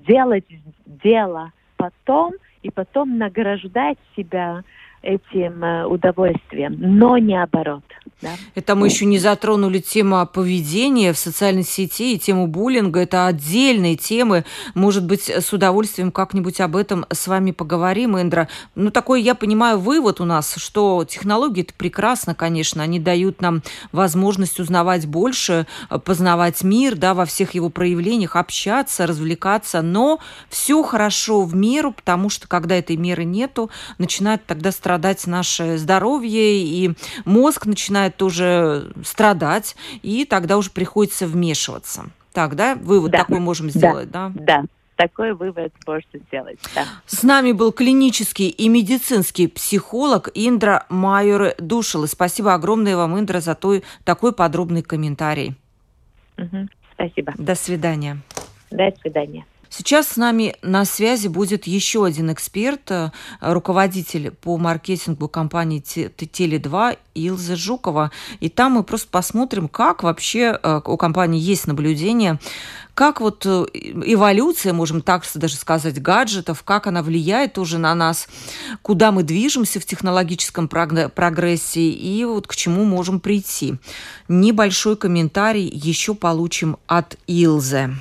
делать 0.06 0.44
дело 0.84 1.52
потом– 1.78 2.34
и 2.62 2.70
потом 2.70 3.18
награждать 3.18 3.98
себя 4.16 4.62
этим 5.02 5.64
э, 5.64 5.86
удовольствием, 5.86 6.76
но 6.78 7.18
не 7.18 7.36
наоборот. 7.40 7.82
Да? 8.20 8.30
Это 8.54 8.74
мы 8.74 8.88
еще 8.88 9.06
не 9.06 9.18
затронули 9.18 9.78
тему 9.78 10.26
поведения 10.26 11.12
в 11.12 11.18
социальной 11.18 11.62
сети 11.62 12.14
и 12.14 12.18
тему 12.18 12.46
буллинга. 12.46 13.00
Это 13.00 13.26
отдельные 13.26 13.96
темы. 13.96 14.44
Может 14.74 15.06
быть, 15.06 15.30
с 15.30 15.52
удовольствием 15.52 16.12
как-нибудь 16.12 16.60
об 16.60 16.76
этом 16.76 17.06
с 17.10 17.26
вами 17.26 17.52
поговорим, 17.52 18.16
Эндра. 18.16 18.48
Ну, 18.74 18.90
такой, 18.90 19.22
я 19.22 19.34
понимаю, 19.34 19.78
вывод 19.78 20.20
у 20.20 20.26
нас, 20.26 20.54
что 20.56 21.04
технологии 21.08 21.62
это 21.62 21.72
прекрасно, 21.72 22.34
конечно. 22.34 22.82
Они 22.82 22.98
дают 22.98 23.40
нам 23.40 23.62
возможность 23.92 24.60
узнавать 24.60 25.06
больше, 25.06 25.66
познавать 26.04 26.62
мир, 26.62 26.96
да, 26.96 27.14
во 27.14 27.24
всех 27.24 27.54
его 27.54 27.70
проявлениях, 27.70 28.36
общаться, 28.36 29.06
развлекаться. 29.06 29.80
Но 29.80 30.20
все 30.50 30.82
хорошо 30.82 31.42
в 31.42 31.54
меру, 31.54 31.92
потому 31.92 32.28
что 32.28 32.48
когда 32.48 32.76
этой 32.76 32.96
меры 32.96 33.24
нету, 33.24 33.70
начинает 33.96 34.44
тогда 34.44 34.72
страдать 34.72 34.89
страдать 34.90 35.28
наше 35.28 35.78
здоровье, 35.78 36.64
и 36.64 36.90
мозг 37.24 37.66
начинает 37.66 38.16
тоже 38.16 38.92
страдать, 39.04 39.76
и 40.02 40.24
тогда 40.24 40.58
уже 40.58 40.70
приходится 40.70 41.28
вмешиваться. 41.28 42.06
Так, 42.32 42.56
да? 42.56 42.74
Вывод 42.74 43.12
да. 43.12 43.18
такой 43.18 43.38
можем 43.38 43.70
сделать, 43.70 44.10
да? 44.10 44.32
Да, 44.34 44.64
такой 44.96 45.32
вывод 45.32 45.72
можно 45.86 46.18
сделать. 46.26 46.58
Да. 46.74 46.86
С 47.06 47.22
нами 47.22 47.52
был 47.52 47.70
клинический 47.70 48.48
и 48.48 48.68
медицинский 48.68 49.46
психолог 49.46 50.28
Индра 50.34 50.86
Майор 50.88 51.54
Душел. 51.60 52.08
спасибо 52.08 52.54
огромное 52.54 52.96
вам, 52.96 53.16
Индра, 53.16 53.38
за 53.38 53.54
той, 53.54 53.84
такой 54.02 54.32
подробный 54.32 54.82
комментарий. 54.82 55.54
Угу. 56.36 56.66
Спасибо. 56.94 57.32
До 57.38 57.54
свидания. 57.54 58.18
До 58.72 58.92
свидания. 59.00 59.46
Сейчас 59.72 60.08
с 60.08 60.16
нами 60.16 60.56
на 60.62 60.84
связи 60.84 61.28
будет 61.28 61.68
еще 61.68 62.04
один 62.04 62.32
эксперт, 62.32 62.90
э, 62.90 63.12
руководитель 63.40 64.32
по 64.32 64.58
маркетингу 64.58 65.28
компании 65.28 65.80
Теле2 65.80 66.98
Илза 67.14 67.54
Жукова. 67.54 68.10
И 68.40 68.48
там 68.48 68.72
мы 68.72 68.82
просто 68.82 69.08
посмотрим, 69.08 69.68
как 69.68 70.02
вообще 70.02 70.58
э, 70.60 70.80
у 70.84 70.96
компании 70.96 71.40
есть 71.40 71.68
наблюдение, 71.68 72.40
как 72.94 73.20
вот 73.20 73.46
э, 73.46 73.66
эволюция, 73.72 74.72
можем 74.72 75.02
так 75.02 75.24
даже 75.36 75.54
сказать, 75.54 76.02
гаджетов, 76.02 76.64
как 76.64 76.88
она 76.88 77.04
влияет 77.04 77.56
уже 77.56 77.78
на 77.78 77.94
нас, 77.94 78.28
куда 78.82 79.12
мы 79.12 79.22
движемся 79.22 79.78
в 79.78 79.86
технологическом 79.86 80.66
прогрессе 80.66 81.88
и 81.88 82.24
вот 82.24 82.48
к 82.48 82.56
чему 82.56 82.84
можем 82.84 83.20
прийти. 83.20 83.76
Небольшой 84.26 84.96
комментарий 84.96 85.70
еще 85.72 86.16
получим 86.16 86.76
от 86.88 87.16
Илзы. 87.28 87.94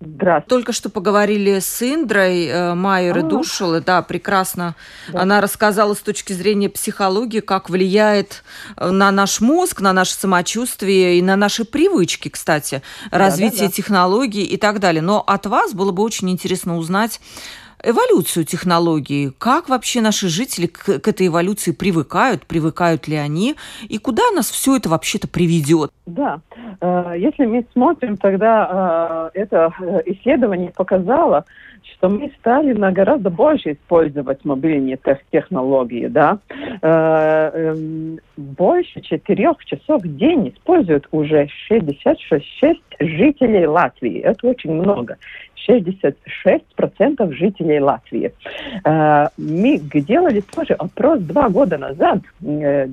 Здравствуйте. 0.00 0.48
Только 0.48 0.72
что 0.72 0.90
поговорили 0.90 1.58
с 1.58 1.82
Индрой 1.82 2.46
э, 2.46 2.74
Майер 2.74 3.18
и 3.18 3.22
Душелы. 3.22 3.80
Да, 3.80 4.00
прекрасно. 4.02 4.76
Да. 5.08 5.22
Она 5.22 5.40
рассказала 5.40 5.94
с 5.94 5.98
точки 5.98 6.32
зрения 6.32 6.68
психологии, 6.68 7.40
как 7.40 7.68
влияет 7.68 8.44
э, 8.76 8.90
на 8.90 9.10
наш 9.10 9.40
мозг, 9.40 9.80
на 9.80 9.92
наше 9.92 10.14
самочувствие 10.14 11.18
и 11.18 11.22
на 11.22 11.34
наши 11.34 11.64
привычки, 11.64 12.28
кстати, 12.28 12.80
развитие 13.10 13.62
да, 13.62 13.64
да, 13.64 13.70
да. 13.70 13.72
технологий 13.72 14.44
и 14.44 14.56
так 14.56 14.78
далее. 14.78 15.02
Но 15.02 15.20
от 15.20 15.46
вас 15.46 15.74
было 15.74 15.90
бы 15.90 16.04
очень 16.04 16.30
интересно 16.30 16.76
узнать, 16.76 17.20
эволюцию 17.82 18.44
технологий. 18.44 19.30
Как 19.38 19.68
вообще 19.68 20.00
наши 20.00 20.28
жители 20.28 20.66
к, 20.66 20.98
к 20.98 21.08
этой 21.08 21.28
эволюции 21.28 21.72
привыкают, 21.72 22.46
привыкают 22.46 23.08
ли 23.08 23.16
они, 23.16 23.56
и 23.88 23.98
куда 23.98 24.30
нас 24.34 24.50
все 24.50 24.76
это 24.76 24.88
вообще-то 24.88 25.28
приведет? 25.28 25.90
Да, 26.06 26.40
э, 26.80 27.14
если 27.18 27.46
мы 27.46 27.64
смотрим, 27.72 28.16
тогда 28.16 29.30
э, 29.34 29.40
это 29.40 29.72
э, 29.80 30.00
исследование 30.06 30.70
показало, 30.70 31.44
что 31.82 32.08
мы 32.08 32.32
стали 32.38 32.72
на 32.72 32.92
гораздо 32.92 33.30
больше 33.30 33.72
использовать 33.72 34.44
мобильные 34.44 34.98
технологии, 35.30 36.06
да. 36.06 36.38
Эм, 36.82 38.18
больше 38.36 39.00
четырех 39.00 39.64
часов 39.64 40.02
в 40.02 40.16
день 40.16 40.50
используют 40.50 41.08
уже 41.10 41.48
66 41.68 42.80
жителей 43.00 43.66
Латвии. 43.66 44.20
Это 44.20 44.48
очень 44.48 44.72
много. 44.72 45.16
66% 45.68 47.32
жителей 47.32 47.80
Латвии. 47.80 48.32
Э, 48.84 49.26
мы 49.36 49.78
делали 49.78 50.40
тоже 50.40 50.74
опрос 50.74 51.20
два 51.20 51.48
года 51.48 51.78
назад. 51.78 52.20
В 52.40 52.88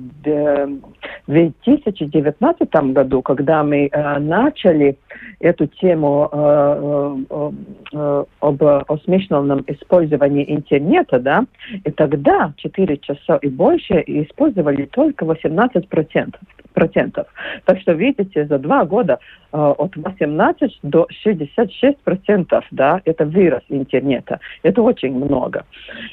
2019 1.26 2.74
году, 2.92 3.22
когда 3.22 3.62
мы 3.64 3.88
э, 3.90 4.18
начали 4.18 4.98
эту 5.40 5.66
тему 5.66 6.28
э, 6.30 7.16
э, 7.30 7.50
э, 7.92 8.24
об 8.40 8.64
осмысленном 8.64 9.64
использовании 9.66 10.44
интернета, 10.54 11.18
да, 11.18 11.46
и 11.84 11.90
тогда 11.90 12.52
4 12.56 12.98
часа 12.98 13.36
и 13.36 13.48
больше 13.48 14.02
использовали 14.06 14.86
только 14.86 15.24
18 15.24 15.88
процентов. 15.88 16.40
процентов. 16.72 17.26
Так 17.64 17.80
что, 17.80 17.92
видите, 17.92 18.46
за 18.46 18.58
два 18.58 18.84
года 18.84 19.18
э, 19.52 19.56
от 19.56 19.96
18 19.96 20.78
до 20.82 21.06
66 21.10 21.98
процентов, 21.98 22.64
да, 22.70 23.00
это 23.04 23.24
вырос 23.24 23.62
интернета. 23.68 24.40
Это 24.62 24.82
очень 24.82 25.14
много. 25.14 25.64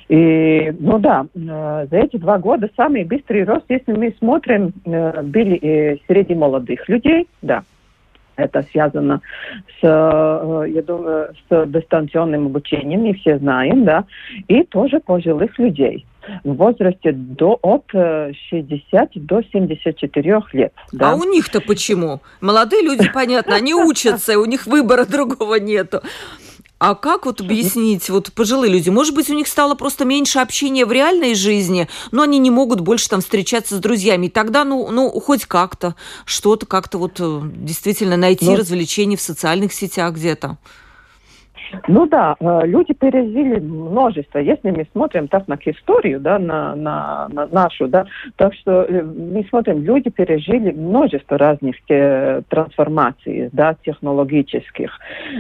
И, 0.10 0.74
ну 0.80 1.00
да, 1.00 1.26
э, 1.34 1.88
за 1.90 1.98
эти 1.98 2.18
два 2.18 2.38
года 2.38 2.70
самый 2.76 3.04
быстрый 3.04 3.44
рост, 3.44 3.66
если 3.70 3.94
мы 3.94 4.14
смотрим, 4.20 4.74
э, 4.86 5.22
были 5.22 5.58
э, 5.62 5.98
среди 6.08 6.36
молодых 6.36 6.88
людей, 6.90 7.28
да, 7.42 7.64
это 8.36 8.64
связано 8.72 9.22
с, 9.80 9.84
э, 9.84 10.66
я 10.70 10.82
думаю, 10.82 11.34
с 11.50 11.66
дистанционным 11.68 12.48
обучением, 12.48 13.04
не 13.04 13.14
все 13.14 13.38
знаем, 13.38 13.86
да, 13.86 14.06
и 14.48 14.64
тоже 14.64 15.00
пожилых 15.00 15.58
людей 15.60 16.06
в 16.44 16.54
возрасте 16.54 17.12
до, 17.12 17.60
от 17.62 17.84
60 17.92 19.10
до 19.16 19.42
74 19.52 20.42
лет. 20.54 20.74
Да. 20.92 21.12
А 21.12 21.16
у 21.16 21.24
них-то 21.24 21.62
почему? 21.62 22.22
Молодые 22.42 22.84
люди, 22.84 23.10
понятно, 23.14 23.56
они 23.56 23.74
учатся, 23.74 24.40
у 24.40 24.46
них 24.46 24.66
выбора 24.66 25.06
другого 25.06 25.56
нету. 25.56 26.02
А 26.86 26.96
как 26.96 27.26
вот 27.26 27.40
объяснить, 27.40 28.10
вот 28.10 28.34
пожилые 28.34 28.70
люди, 28.70 28.90
может 28.90 29.16
быть, 29.16 29.30
у 29.30 29.34
них 29.34 29.48
стало 29.48 29.74
просто 29.74 30.04
меньше 30.04 30.40
общения 30.40 30.86
в 30.86 30.92
реальной 30.92 31.34
жизни, 31.34 31.88
но 32.12 32.24
они 32.24 32.40
не 32.40 32.52
могут 32.52 32.82
больше 32.82 33.08
там 33.08 33.22
встречаться 33.22 33.78
с 33.78 33.80
друзьями. 33.80 34.26
И 34.26 34.30
тогда, 34.30 34.66
ну, 34.66 34.92
ну 34.92 35.10
хоть 35.22 35.46
как-то, 35.46 35.96
что-то 36.26 36.66
как-то 36.66 36.98
вот 36.98 37.14
э, 37.20 37.42
действительно 37.56 38.18
найти 38.18 38.48
ну, 38.48 38.58
развлечения 38.58 39.16
в 39.16 39.22
социальных 39.22 39.72
сетях 39.72 40.16
где-то. 40.16 40.58
Ну 41.88 42.08
да, 42.08 42.36
э, 42.40 42.62
люди 42.66 42.94
пережили 42.94 43.60
множество. 43.60 44.40
Если 44.40 44.72
мы 44.72 44.88
смотрим 44.92 45.28
так 45.28 45.48
на 45.48 45.58
историю, 45.66 46.20
да, 46.20 46.40
на, 46.40 46.76
на, 46.76 47.28
на 47.30 47.48
нашу, 47.48 47.88
да, 47.88 48.06
так 48.36 48.54
что 48.56 48.84
э, 48.84 49.02
мы 49.02 49.46
смотрим, 49.50 49.84
люди 49.84 50.10
пережили 50.10 50.72
множество 50.72 51.38
разных 51.38 51.76
э, 51.90 52.42
трансформаций, 52.50 53.50
да, 53.52 53.76
технологических. 53.86 54.92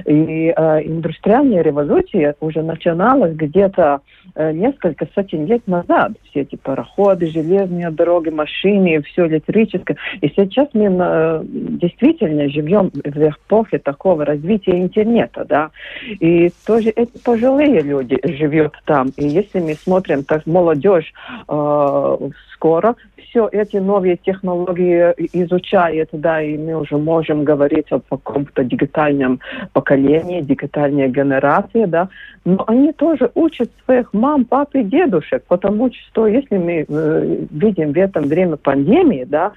И 0.05 0.53
э, 0.55 0.83
индустриальная 0.85 1.61
революция 1.61 2.35
уже 2.39 2.61
начиналась 2.61 3.35
где-то 3.35 4.01
э, 4.35 4.51
несколько 4.51 5.07
сотен 5.13 5.45
лет 5.45 5.67
назад. 5.67 6.13
Все 6.29 6.41
эти 6.41 6.55
пароходы, 6.55 7.27
железные 7.27 7.89
дороги, 7.91 8.29
машины, 8.29 9.01
все 9.03 9.27
электрическое. 9.27 9.97
И 10.21 10.27
сейчас 10.29 10.69
мы 10.73 10.85
э, 10.85 11.41
действительно 11.43 12.49
живем 12.49 12.91
в 12.93 13.29
эпохе 13.29 13.79
такого 13.79 14.25
развития 14.25 14.79
интернета, 14.79 15.45
да. 15.45 15.71
И 16.19 16.51
тоже 16.65 16.89
эти 16.89 17.17
пожилые 17.23 17.81
люди 17.81 18.19
живут 18.23 18.73
там. 18.85 19.09
И 19.17 19.27
если 19.27 19.59
мы 19.59 19.73
смотрим, 19.75 20.23
так 20.23 20.45
молодежь 20.45 21.13
э, 21.47 22.17
скоро 22.53 22.95
все 23.33 23.49
эти 23.51 23.77
новые 23.77 24.17
технологии 24.17 25.13
изучает, 25.33 26.09
да, 26.11 26.39
и 26.41 26.55
мы 26.55 26.75
уже 26.75 26.97
можем 26.97 27.43
говорить 27.43 27.87
о 27.91 27.99
каком-то 27.99 28.63
дигитальном 28.63 29.39
поколении, 29.73 30.41
дигитальной 30.41 31.09
генерации, 31.09 31.85
да, 31.85 32.09
но 32.45 32.63
они 32.67 32.93
тоже 32.93 33.31
учат 33.33 33.71
своих 33.85 34.13
мам, 34.13 34.45
пап 34.45 34.75
и 34.75 34.83
дедушек, 34.83 35.43
потому 35.47 35.89
что 35.91 36.27
если 36.27 36.57
мы 36.57 36.85
э, 36.87 37.37
видим 37.49 37.91
в 37.93 37.97
этом 37.97 38.25
время 38.25 38.57
пандемии, 38.57 39.25
да, 39.27 39.53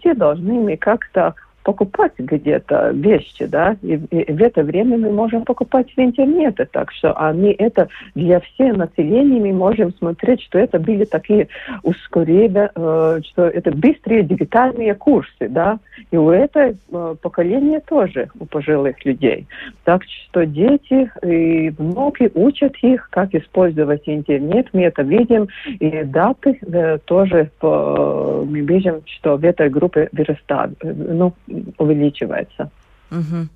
все 0.00 0.14
должны 0.14 0.54
мы 0.54 0.76
как-то 0.76 1.34
покупать 1.62 2.12
где-то 2.18 2.90
вещи, 2.90 3.46
да, 3.46 3.76
и, 3.82 3.94
и 4.10 4.32
в 4.32 4.42
это 4.42 4.62
время 4.62 4.96
мы 4.96 5.10
можем 5.10 5.44
покупать 5.44 5.92
в 5.94 5.98
интернете, 6.00 6.66
так 6.70 6.90
что 6.92 7.12
они 7.12 7.52
это 7.52 7.88
для 8.14 8.40
всех 8.40 8.76
населения 8.76 9.40
мы 9.40 9.52
можем 9.52 9.92
смотреть, 9.94 10.42
что 10.42 10.58
это 10.58 10.78
были 10.78 11.04
такие 11.04 11.48
ускорения, 11.82 12.70
э, 12.74 13.20
что 13.30 13.42
это 13.44 13.70
быстрые 13.72 14.22
дигитальные 14.22 14.94
курсы, 14.94 15.48
да, 15.48 15.78
и 16.10 16.16
у 16.16 16.30
этого 16.30 16.74
э, 16.92 17.14
поколения 17.20 17.80
тоже, 17.80 18.28
у 18.38 18.46
пожилых 18.46 19.04
людей. 19.04 19.46
Так 19.84 20.02
что 20.04 20.46
дети 20.46 21.10
и 21.22 21.70
внуки 21.70 22.30
учат 22.34 22.74
их, 22.82 23.08
как 23.10 23.34
использовать 23.34 24.02
интернет, 24.06 24.68
мы 24.72 24.82
это 24.82 25.02
видим, 25.02 25.48
и 25.78 26.04
даты 26.04 26.58
э, 26.62 26.98
тоже 27.04 27.50
по, 27.60 28.44
мы 28.48 28.60
видим, 28.60 29.02
что 29.06 29.36
в 29.36 29.44
этой 29.44 29.68
группе 29.68 30.08
вырастают, 30.12 30.78
ну, 30.82 31.34
увеличивается. 31.78 32.70
Угу. 33.10 33.48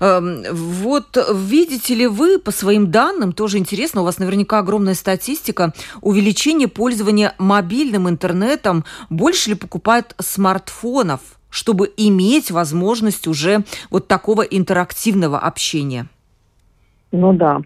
Вот 0.00 1.28
видите 1.34 1.94
ли 1.94 2.06
вы 2.06 2.38
по 2.38 2.50
своим 2.50 2.90
данным, 2.90 3.32
тоже 3.32 3.58
интересно, 3.58 4.02
у 4.02 4.04
вас 4.04 4.18
наверняка 4.18 4.58
огромная 4.58 4.94
статистика, 4.94 5.72
увеличение 6.00 6.68
пользования 6.68 7.34
мобильным 7.38 8.08
интернетом, 8.08 8.84
больше 9.10 9.50
ли 9.50 9.56
покупают 9.56 10.14
смартфонов, 10.18 11.20
чтобы 11.50 11.92
иметь 11.96 12.50
возможность 12.50 13.26
уже 13.26 13.64
вот 13.90 14.08
такого 14.08 14.42
интерактивного 14.42 15.38
общения? 15.38 16.06
Ну 17.12 17.32
да. 17.32 17.60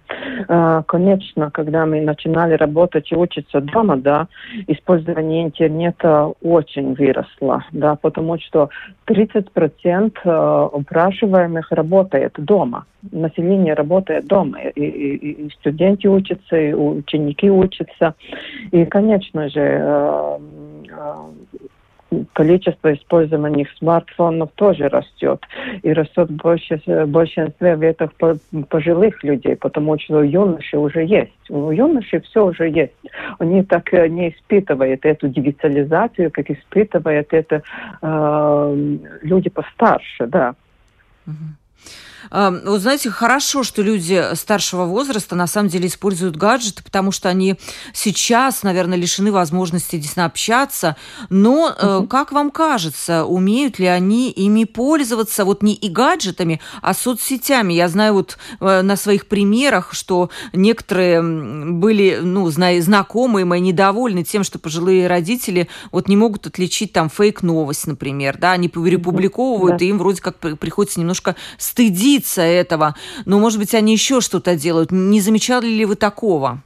Э, 0.48 0.82
конечно, 0.86 1.50
когда 1.50 1.86
мы 1.86 2.00
начинали 2.00 2.54
работать 2.54 3.10
и 3.12 3.16
учиться 3.16 3.60
дома, 3.60 3.96
да, 3.96 4.28
использование 4.66 5.44
интернета 5.44 6.32
очень 6.42 6.94
выросло, 6.94 7.64
да, 7.72 7.96
потому 7.96 8.38
что 8.38 8.70
30% 9.06 10.12
э, 10.24 10.68
упрашиваемых 10.72 11.70
работает 11.72 12.34
дома. 12.38 12.86
Население 13.12 13.74
работает 13.74 14.26
дома. 14.26 14.60
И, 14.74 14.80
и, 14.80 15.46
и 15.46 15.50
студенты 15.50 16.08
учатся, 16.08 16.56
и 16.56 16.72
ученики 16.72 17.50
учатся. 17.50 18.14
И, 18.70 18.84
конечно 18.86 19.48
же, 19.48 19.60
э, 19.60 20.38
количество 22.32 22.92
использованных 22.92 23.68
смартфонов 23.78 24.50
тоже 24.54 24.88
растет. 24.88 25.40
И 25.82 25.92
растет 25.92 26.30
больше, 26.30 26.80
большинстве 27.06 27.76
в 27.76 27.82
этих 27.82 28.10
пожилых 28.68 29.22
людей, 29.24 29.56
потому 29.56 29.98
что 29.98 30.18
у 30.18 30.22
юношей 30.22 30.78
уже 30.78 31.04
есть. 31.04 31.50
У 31.50 31.70
юношей 31.70 32.20
все 32.20 32.46
уже 32.46 32.68
есть. 32.68 32.92
Они 33.38 33.62
так 33.62 33.92
э, 33.92 34.08
не 34.08 34.30
испытывают 34.30 35.04
эту 35.04 35.28
дигитализацию, 35.28 36.30
как 36.30 36.50
испытывают 36.50 37.28
это 37.32 37.62
э, 38.02 38.96
люди 39.22 39.50
постарше, 39.50 40.26
да. 40.26 40.54
Uh-huh. 41.26 41.34
Вот 42.30 42.80
знаете, 42.80 43.10
хорошо, 43.10 43.62
что 43.62 43.82
люди 43.82 44.34
старшего 44.34 44.84
возраста 44.84 45.36
на 45.36 45.46
самом 45.46 45.68
деле 45.68 45.88
используют 45.88 46.36
гаджеты, 46.36 46.82
потому 46.82 47.12
что 47.12 47.28
они 47.28 47.56
сейчас, 47.92 48.62
наверное, 48.62 48.98
лишены 48.98 49.30
возможности 49.30 49.96
действительно 49.96 50.26
общаться. 50.26 50.96
Но, 51.28 51.74
угу. 51.98 52.06
как 52.06 52.32
вам 52.32 52.50
кажется, 52.50 53.24
умеют 53.24 53.78
ли 53.78 53.86
они 53.86 54.30
ими 54.30 54.64
пользоваться 54.64 55.44
вот 55.44 55.62
не 55.62 55.74
и 55.74 55.88
гаджетами, 55.88 56.60
а 56.82 56.94
соцсетями? 56.94 57.74
Я 57.74 57.88
знаю 57.88 58.14
вот 58.14 58.38
э, 58.60 58.82
на 58.82 58.96
своих 58.96 59.26
примерах, 59.26 59.92
что 59.92 60.30
некоторые 60.52 61.22
были, 61.22 62.20
ну, 62.22 62.48
знакомые 62.50 63.44
мои 63.44 63.60
недовольны 63.60 64.24
тем, 64.24 64.44
что 64.44 64.58
пожилые 64.58 65.06
родители 65.06 65.68
вот 65.92 66.08
не 66.08 66.16
могут 66.16 66.46
отличить 66.46 66.92
там 66.92 67.10
фейк-новость, 67.10 67.86
например, 67.86 68.38
да, 68.38 68.52
они 68.52 68.68
перепубликовывают, 68.68 69.78
да. 69.78 69.84
и 69.84 69.88
им 69.88 69.98
вроде 69.98 70.20
как 70.22 70.38
приходится 70.38 71.00
немножко 71.00 71.36
стыдиться 71.58 72.13
стыдиться 72.14 72.42
этого. 72.42 72.94
Но, 73.24 73.38
может 73.38 73.58
быть, 73.58 73.74
они 73.74 73.92
еще 73.92 74.20
что-то 74.20 74.56
делают. 74.56 74.90
Не 74.90 75.20
замечали 75.20 75.66
ли 75.66 75.84
вы 75.84 75.96
такого? 75.96 76.62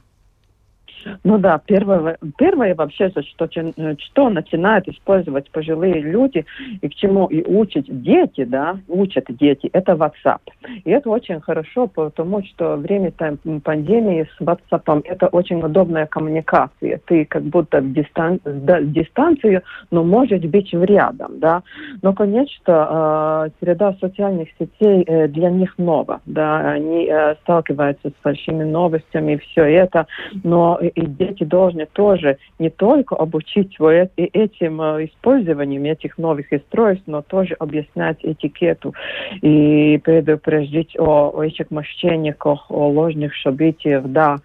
Ну 1.23 1.37
да, 1.37 1.61
первое, 1.65 2.17
первое 2.37 2.75
вообще, 2.75 3.09
что, 3.09 3.49
что 3.49 4.29
начинают 4.29 4.87
использовать 4.87 5.49
пожилые 5.51 6.01
люди 6.01 6.45
и 6.81 6.87
к 6.87 6.95
чему 6.95 7.27
и 7.27 7.43
учат 7.43 7.85
дети, 7.87 8.43
да, 8.43 8.77
учат 8.87 9.25
дети, 9.29 9.69
это 9.73 9.93
WhatsApp. 9.93 10.39
И 10.83 10.89
это 10.89 11.09
очень 11.09 11.39
хорошо, 11.41 11.87
потому 11.87 12.43
что 12.43 12.75
время 12.75 13.11
там, 13.11 13.37
пандемии 13.63 14.27
с 14.37 14.41
WhatsApp 14.41 15.01
это 15.05 15.27
очень 15.27 15.61
удобная 15.61 16.05
коммуникация. 16.05 16.99
Ты 17.05 17.25
как 17.25 17.43
будто 17.43 17.81
в 17.81 17.93
дистан, 17.93 18.39
да, 18.43 18.81
дистанцию, 18.81 19.61
но 19.91 20.03
может 20.03 20.45
быть 20.45 20.73
в 20.73 20.83
рядом, 20.83 21.39
да. 21.39 21.63
Но, 22.01 22.13
конечно, 22.13 23.49
э, 23.49 23.49
среда 23.59 23.95
социальных 23.99 24.49
сетей 24.59 25.03
э, 25.05 25.27
для 25.27 25.49
них 25.49 25.73
нова, 25.77 26.21
да, 26.25 26.71
они 26.71 27.07
э, 27.09 27.35
сталкиваются 27.41 28.09
с 28.09 28.23
большими 28.23 28.63
новостями 28.63 29.33
и 29.33 29.37
все 29.37 29.63
это, 29.63 30.07
но 30.43 30.79
и 30.99 31.05
дети 31.05 31.43
должны 31.43 31.85
тоже 31.85 32.37
не 32.59 32.69
только 32.69 33.15
обучить 33.15 33.77
этим 33.79 34.81
э, 34.81 35.05
использованием 35.05 35.85
этих 35.85 36.17
новых 36.17 36.47
устройств, 36.51 37.03
но 37.07 37.21
тоже 37.21 37.55
объяснять 37.55 38.17
этикету 38.21 38.93
и 39.41 39.99
предупредить 40.03 40.95
о, 40.97 41.31
о 41.33 41.43
этих 41.43 41.71
мошенниках, 41.71 42.69
о 42.69 42.89
ложных 42.89 43.33
событиях, 43.37 44.03
да, 44.05 44.37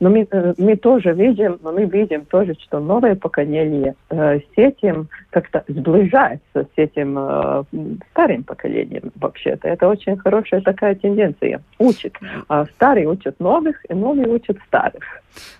Но 0.00 0.08
мы, 0.08 0.26
э, 0.30 0.54
мы 0.56 0.76
тоже 0.76 1.12
видим, 1.12 1.58
но 1.62 1.72
мы 1.72 1.84
видим 1.84 2.24
тоже, 2.24 2.54
что 2.54 2.80
новое 2.80 3.14
поколение 3.14 3.94
э, 4.08 4.38
с 4.38 4.52
этим 4.56 5.08
как-то 5.28 5.62
сближается 5.68 6.40
с 6.54 6.70
этим 6.76 7.18
э, 7.18 7.64
старым 8.10 8.44
поколением 8.44 9.12
вообще-то. 9.16 9.68
Это 9.68 9.88
очень 9.88 10.16
хорошая 10.16 10.62
такая 10.62 10.94
тенденция. 10.94 11.60
Учит. 11.78 12.16
А 12.48 12.64
старые 12.64 13.08
учат 13.08 13.38
новых, 13.40 13.76
и 13.90 13.94
новые 13.94 14.28
учат 14.28 14.56
старых. 14.66 15.04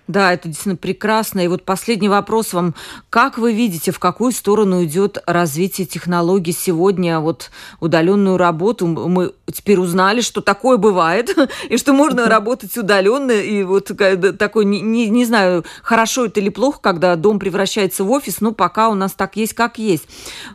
Да, 0.07 0.33
это 0.33 0.47
действительно 0.47 0.75
прекрасно. 0.75 1.39
И 1.39 1.47
вот 1.47 1.63
последний 1.63 2.09
вопрос 2.09 2.53
вам. 2.53 2.75
Как 3.09 3.37
вы 3.37 3.53
видите, 3.53 3.91
в 3.91 3.99
какую 3.99 4.31
сторону 4.33 4.83
идет 4.83 5.19
развитие 5.25 5.87
технологий 5.87 6.51
сегодня? 6.51 7.19
Вот 7.19 7.51
удаленную 7.79 8.37
работу 8.37 8.87
мы 8.87 9.31
теперь 9.51 9.79
узнали, 9.79 10.21
что 10.21 10.41
такое 10.41 10.77
бывает, 10.77 11.29
и 11.69 11.77
что 11.77 11.93
можно 11.93 12.25
работать 12.29 12.75
удаленно. 12.77 13.31
И 13.31 13.63
вот 13.63 13.91
такой, 14.33 14.65
не, 14.65 14.81
не, 14.81 15.09
не 15.09 15.25
знаю, 15.25 15.65
хорошо 15.81 16.25
это 16.25 16.39
или 16.39 16.49
плохо, 16.49 16.79
когда 16.81 17.15
дом 17.15 17.39
превращается 17.39 18.03
в 18.03 18.11
офис, 18.11 18.41
но 18.41 18.51
пока 18.51 18.89
у 18.89 18.95
нас 18.95 19.13
так 19.13 19.35
есть, 19.35 19.53
как 19.53 19.77
есть. 19.77 20.07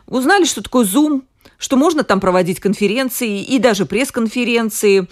Узнали, 0.07 0.45
что 0.45 0.61
такое 0.61 0.85
Zoom, 0.85 1.23
что 1.57 1.77
можно 1.77 2.03
там 2.03 2.19
проводить 2.19 2.59
конференции 2.59 3.41
и 3.41 3.59
даже 3.59 3.85
пресс-конференции. 3.85 5.07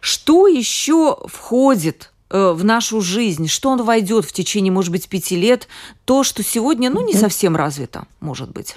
Что 0.00 0.46
еще 0.46 1.16
входит 1.26 2.12
Э, 2.34 2.52
в 2.52 2.64
нашу 2.64 3.00
жизнь, 3.00 3.46
что 3.46 3.70
он 3.70 3.84
войдет 3.84 4.24
в 4.24 4.32
течение, 4.32 4.72
может 4.72 4.90
быть, 4.90 5.08
пяти 5.08 5.36
лет, 5.36 5.68
то, 6.04 6.24
что 6.24 6.42
сегодня, 6.42 6.90
ну, 6.90 7.06
не 7.06 7.12
совсем 7.12 7.54
развито, 7.54 8.06
может 8.20 8.50
быть. 8.50 8.76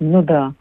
Ну 0.00 0.22
да. 0.22 0.52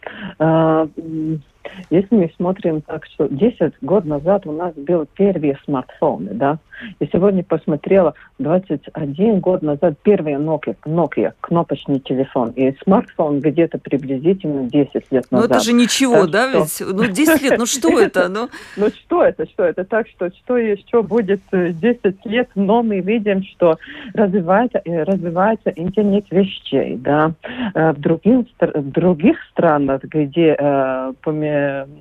Если 1.90 2.16
мы 2.16 2.32
смотрим 2.36 2.82
так, 2.82 3.06
что 3.06 3.28
10 3.28 3.74
год 3.82 4.06
назад 4.06 4.46
у 4.46 4.52
нас 4.52 4.74
был 4.76 5.06
первые 5.16 5.58
смартфоны, 5.66 6.34
да, 6.34 6.60
и 7.00 7.10
сегодня 7.12 7.44
посмотрела 7.44 8.14
21 8.40 9.40
год 9.40 9.62
назад 9.62 9.96
первый 10.04 10.34
Nokia, 10.34 10.76
Nokia 10.86 11.34
кнопочный 11.42 12.00
телефон. 12.00 12.52
И 12.52 12.76
смартфон 12.84 13.40
где-то 13.40 13.78
приблизительно 13.78 14.70
10 14.70 14.94
лет 15.12 15.32
назад. 15.32 15.50
Ну 15.50 15.56
это 15.56 15.60
же 15.60 15.74
ничего, 15.74 16.28
так 16.28 16.32
да? 16.32 16.66
Что... 16.66 16.86
Ведь, 16.86 16.94
ну 16.94 17.06
10 17.06 17.42
лет, 17.42 17.60
ну 17.60 17.66
что 17.66 18.00
это? 18.00 18.30
Ну... 18.30 18.50
ну 18.78 18.90
что 18.90 19.24
это, 19.24 19.46
что 19.48 19.64
это? 19.64 19.84
Так 19.84 20.08
что, 20.08 20.30
что 20.30 20.58
еще 20.58 21.04
будет 21.04 21.42
10 21.52 21.82
э, 21.82 22.12
лет, 22.26 22.50
но 22.56 22.84
мы 22.84 23.00
видим, 23.00 23.44
что 23.44 23.78
развивается, 24.14 24.82
э, 24.84 25.04
развивается 25.04 25.70
интернет 25.76 26.26
вещей, 26.32 26.96
да. 26.98 27.34
Э, 27.74 27.92
в, 27.92 28.00
других, 28.00 28.48
в 28.60 28.92
других 28.92 29.38
странах, 29.52 30.04
где, 30.04 30.56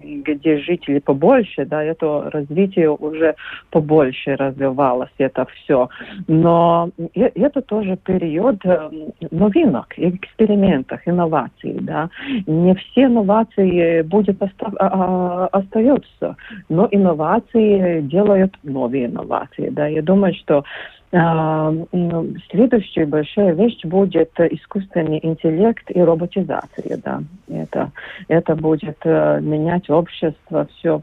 где 0.02 0.58
жители 0.58 0.98
побольше, 0.98 1.64
да, 1.64 1.82
это 1.82 2.30
развитие 2.30 2.90
уже 2.90 3.34
побольше 3.70 4.36
развивалось 4.36 5.10
это 5.18 5.46
все. 5.46 5.88
Но 6.28 6.90
это 7.14 7.62
тоже 7.62 7.96
период 7.96 8.64
э, 8.64 8.90
новинок, 9.30 9.94
экспериментов, 9.96 11.00
инноваций. 11.06 11.78
Да. 11.80 12.10
Не 12.46 12.74
все 12.74 13.04
инновации 13.04 14.02
будет 14.02 14.42
остав, 14.42 14.74
а, 14.78 14.86
а, 14.86 15.46
остаются, 15.46 16.36
но 16.68 16.88
инновации 16.90 18.00
делают 18.02 18.54
новые 18.62 19.06
инновации. 19.06 19.70
Да. 19.70 19.86
Я 19.86 20.02
думаю, 20.02 20.34
что 20.34 20.64
следующая 21.12 23.04
большая 23.04 23.52
вещь 23.54 23.84
будет 23.84 24.30
искусственный 24.38 25.18
интеллект 25.20 25.90
и 25.90 26.00
роботизация. 26.00 26.98
Да. 27.02 27.20
Это, 27.48 27.90
это 28.28 28.54
будет 28.54 28.98
э, 29.02 29.40
менять 29.40 29.90
общество, 29.90 30.68
все 30.72 31.02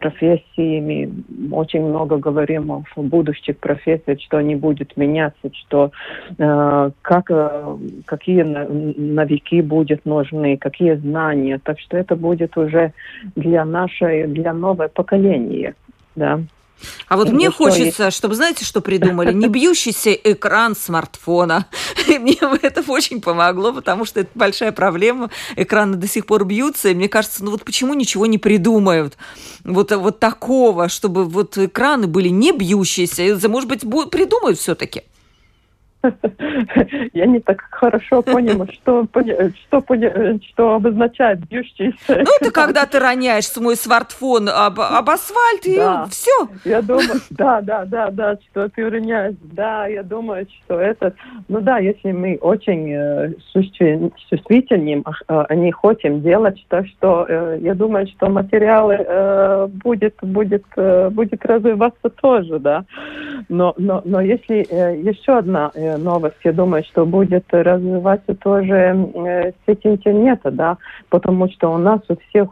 профессиями. 0.00 1.12
Очень 1.52 1.86
много 1.86 2.16
говорим 2.16 2.72
о 2.72 2.82
будущих 2.96 3.58
профессиях, 3.58 4.20
что 4.20 4.38
они 4.38 4.56
будут 4.56 4.96
меняться, 4.96 5.52
что 5.54 5.92
э, 6.36 6.90
как, 7.02 7.30
э, 7.30 7.76
какие 8.06 8.42
навыки 8.42 9.60
будут 9.60 10.04
нужны, 10.04 10.56
какие 10.56 10.94
знания. 10.94 11.60
Так 11.62 11.78
что 11.78 11.96
это 11.96 12.16
будет 12.16 12.56
уже 12.56 12.92
для 13.36 13.64
нашей, 13.64 14.26
для 14.26 14.52
нового 14.52 14.88
поколения. 14.88 15.76
Да. 16.16 16.40
А 17.08 17.16
вот 17.16 17.30
мне 17.30 17.50
хочется, 17.50 18.10
чтобы, 18.10 18.34
знаете, 18.34 18.64
что 18.64 18.80
придумали? 18.80 19.32
Не 19.32 19.48
бьющийся 19.48 20.12
экран 20.12 20.76
смартфона. 20.76 21.66
И 22.06 22.18
мне 22.18 22.38
это 22.62 22.82
очень 22.86 23.20
помогло, 23.20 23.72
потому 23.72 24.04
что 24.04 24.20
это 24.20 24.30
большая 24.34 24.72
проблема. 24.72 25.30
Экраны 25.56 25.96
до 25.96 26.06
сих 26.06 26.26
пор 26.26 26.44
бьются, 26.44 26.88
и 26.88 26.94
мне 26.94 27.08
кажется, 27.08 27.44
ну 27.44 27.50
вот 27.50 27.64
почему 27.64 27.94
ничего 27.94 28.26
не 28.26 28.38
придумают? 28.38 29.16
Вот, 29.64 29.92
вот 29.92 30.20
такого, 30.20 30.88
чтобы 30.88 31.24
вот 31.24 31.58
экраны 31.58 32.06
были 32.06 32.28
не 32.28 32.52
бьющиеся. 32.52 33.48
Может 33.48 33.68
быть, 33.68 33.80
придумают 34.10 34.58
все-таки? 34.58 35.02
Я 37.12 37.26
не 37.26 37.40
так 37.40 37.60
хорошо 37.70 38.22
поняла, 38.22 38.66
что, 38.68 39.06
что, 39.66 39.84
что 40.52 40.74
обозначает 40.74 41.40
бьющийся. 41.48 41.96
Ну, 42.08 42.30
это 42.40 42.52
когда 42.52 42.86
ты 42.86 42.98
роняешь 42.98 43.46
свой 43.46 43.76
смартфон 43.76 44.48
об, 44.48 44.80
об 44.80 45.10
асфальт, 45.10 45.66
и 45.66 45.76
да. 45.76 46.06
все. 46.06 46.48
Я 46.64 46.82
думаю, 46.82 47.20
да, 47.30 47.60
да, 47.60 47.84
да, 47.84 48.10
да, 48.10 48.38
что 48.50 48.68
ты 48.68 48.88
роняешь. 48.88 49.34
Да, 49.42 49.86
я 49.86 50.02
думаю, 50.02 50.46
что 50.64 50.78
это... 50.78 51.14
Ну 51.48 51.60
да, 51.60 51.78
если 51.78 52.12
мы 52.12 52.38
очень 52.40 52.92
э, 52.92 53.32
чувствительным, 54.30 55.04
э, 55.28 55.44
они 55.48 55.72
хотим 55.72 56.22
делать, 56.22 56.64
то 56.68 56.84
что 56.86 57.26
э, 57.28 57.58
я 57.60 57.74
думаю, 57.74 58.06
что 58.06 58.28
материалы 58.28 58.94
э, 58.98 59.66
будет, 59.66 60.14
будет, 60.22 60.64
э, 60.76 61.10
будет 61.10 61.44
развиваться 61.44 62.08
тоже, 62.08 62.58
да. 62.60 62.84
Но, 63.48 63.74
но, 63.78 64.02
но 64.04 64.20
если 64.20 64.66
э, 64.68 65.00
еще 65.00 65.38
одна 65.38 65.70
э, 65.74 65.87
новость, 65.96 66.36
я 66.44 66.52
думаю, 66.52 66.84
что 66.84 67.06
будет 67.06 67.44
развиваться 67.50 68.34
тоже 68.34 68.74
э, 68.74 69.52
сеть 69.66 69.84
интернета, 69.84 70.50
да, 70.50 70.76
потому 71.08 71.48
что 71.50 71.72
у 71.72 71.78
нас 71.78 72.00
у 72.08 72.16
всех 72.28 72.50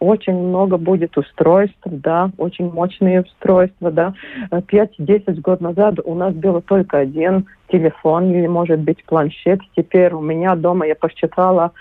очень 0.00 0.34
много 0.34 0.76
будет 0.76 1.16
устройств, 1.16 1.80
да, 1.84 2.30
очень 2.36 2.70
мощные 2.70 3.22
устройства, 3.22 3.90
да. 3.90 4.14
5-10 4.50 5.40
год 5.40 5.60
назад 5.60 5.94
у 6.04 6.14
нас 6.14 6.34
было 6.34 6.60
только 6.60 6.98
один 6.98 7.46
телефон 7.68 8.30
или, 8.30 8.46
может 8.46 8.80
быть, 8.80 9.02
планшет. 9.04 9.60
Теперь 9.76 10.12
у 10.12 10.20
меня 10.20 10.56
дома, 10.56 10.86
я 10.86 10.94
посчитала, 10.94 11.72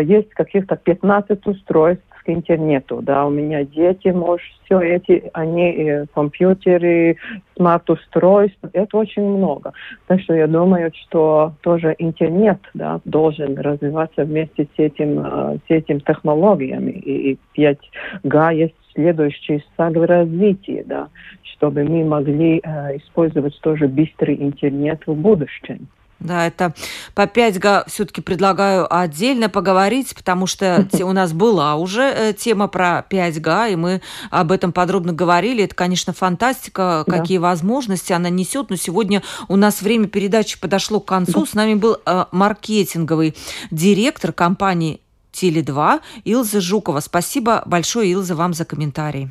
есть 0.00 0.30
каких-то 0.30 0.76
15 0.76 1.46
устройств, 1.46 2.04
интернету, 2.32 3.00
да, 3.02 3.26
у 3.26 3.30
меня 3.30 3.64
дети, 3.64 4.08
может, 4.08 4.46
все 4.64 4.80
эти, 4.80 5.30
они 5.32 5.70
и 5.70 6.06
компьютеры, 6.14 7.16
смарт-устройства, 7.56 8.70
это 8.72 8.96
очень 8.96 9.22
много. 9.22 9.72
Так 10.06 10.20
что 10.20 10.34
я 10.34 10.46
думаю, 10.46 10.92
что 10.94 11.54
тоже 11.62 11.94
интернет, 11.98 12.58
да, 12.74 13.00
должен 13.04 13.56
развиваться 13.58 14.24
вместе 14.24 14.64
с 14.64 14.78
этим, 14.78 15.20
э, 15.20 15.58
с 15.66 15.70
этим 15.70 16.00
технологиями, 16.00 16.92
и 16.92 17.38
5G 17.56 18.54
есть 18.54 18.74
следующий 18.94 19.62
шаг 19.76 19.94
в 19.94 20.04
развитии, 20.04 20.84
да, 20.86 21.08
чтобы 21.42 21.84
мы 21.84 22.04
могли 22.04 22.60
э, 22.62 22.96
использовать 22.96 23.58
тоже 23.60 23.88
быстрый 23.88 24.34
интернет 24.36 25.00
в 25.06 25.14
будущем. 25.14 25.88
Да, 26.20 26.46
это 26.48 26.74
по 27.14 27.22
5G 27.22 27.84
все-таки 27.86 28.20
предлагаю 28.20 28.92
отдельно 28.92 29.48
поговорить, 29.48 30.14
потому 30.16 30.46
что 30.46 30.86
у 31.02 31.12
нас 31.12 31.32
была 31.32 31.76
уже 31.76 32.02
э, 32.02 32.32
тема 32.32 32.66
про 32.66 33.04
5G, 33.08 33.72
и 33.72 33.76
мы 33.76 34.00
об 34.30 34.50
этом 34.50 34.72
подробно 34.72 35.12
говорили. 35.12 35.64
Это, 35.64 35.74
конечно, 35.74 36.12
фантастика, 36.12 37.04
да. 37.06 37.18
какие 37.18 37.38
возможности 37.38 38.12
она 38.12 38.30
несет. 38.30 38.70
Но 38.70 38.76
сегодня 38.76 39.22
у 39.48 39.56
нас 39.56 39.80
время 39.80 40.08
передачи 40.08 40.60
подошло 40.60 40.98
к 40.98 41.06
концу. 41.06 41.46
С 41.46 41.54
нами 41.54 41.74
был 41.74 41.98
э, 42.04 42.24
маркетинговый 42.32 43.36
директор 43.70 44.32
компании 44.32 45.00
Теле2 45.32 46.00
Илза 46.24 46.60
Жукова. 46.60 46.98
Спасибо 47.00 47.62
большое, 47.64 48.10
Илза, 48.10 48.34
вам 48.34 48.54
за 48.54 48.64
комментарий. 48.64 49.28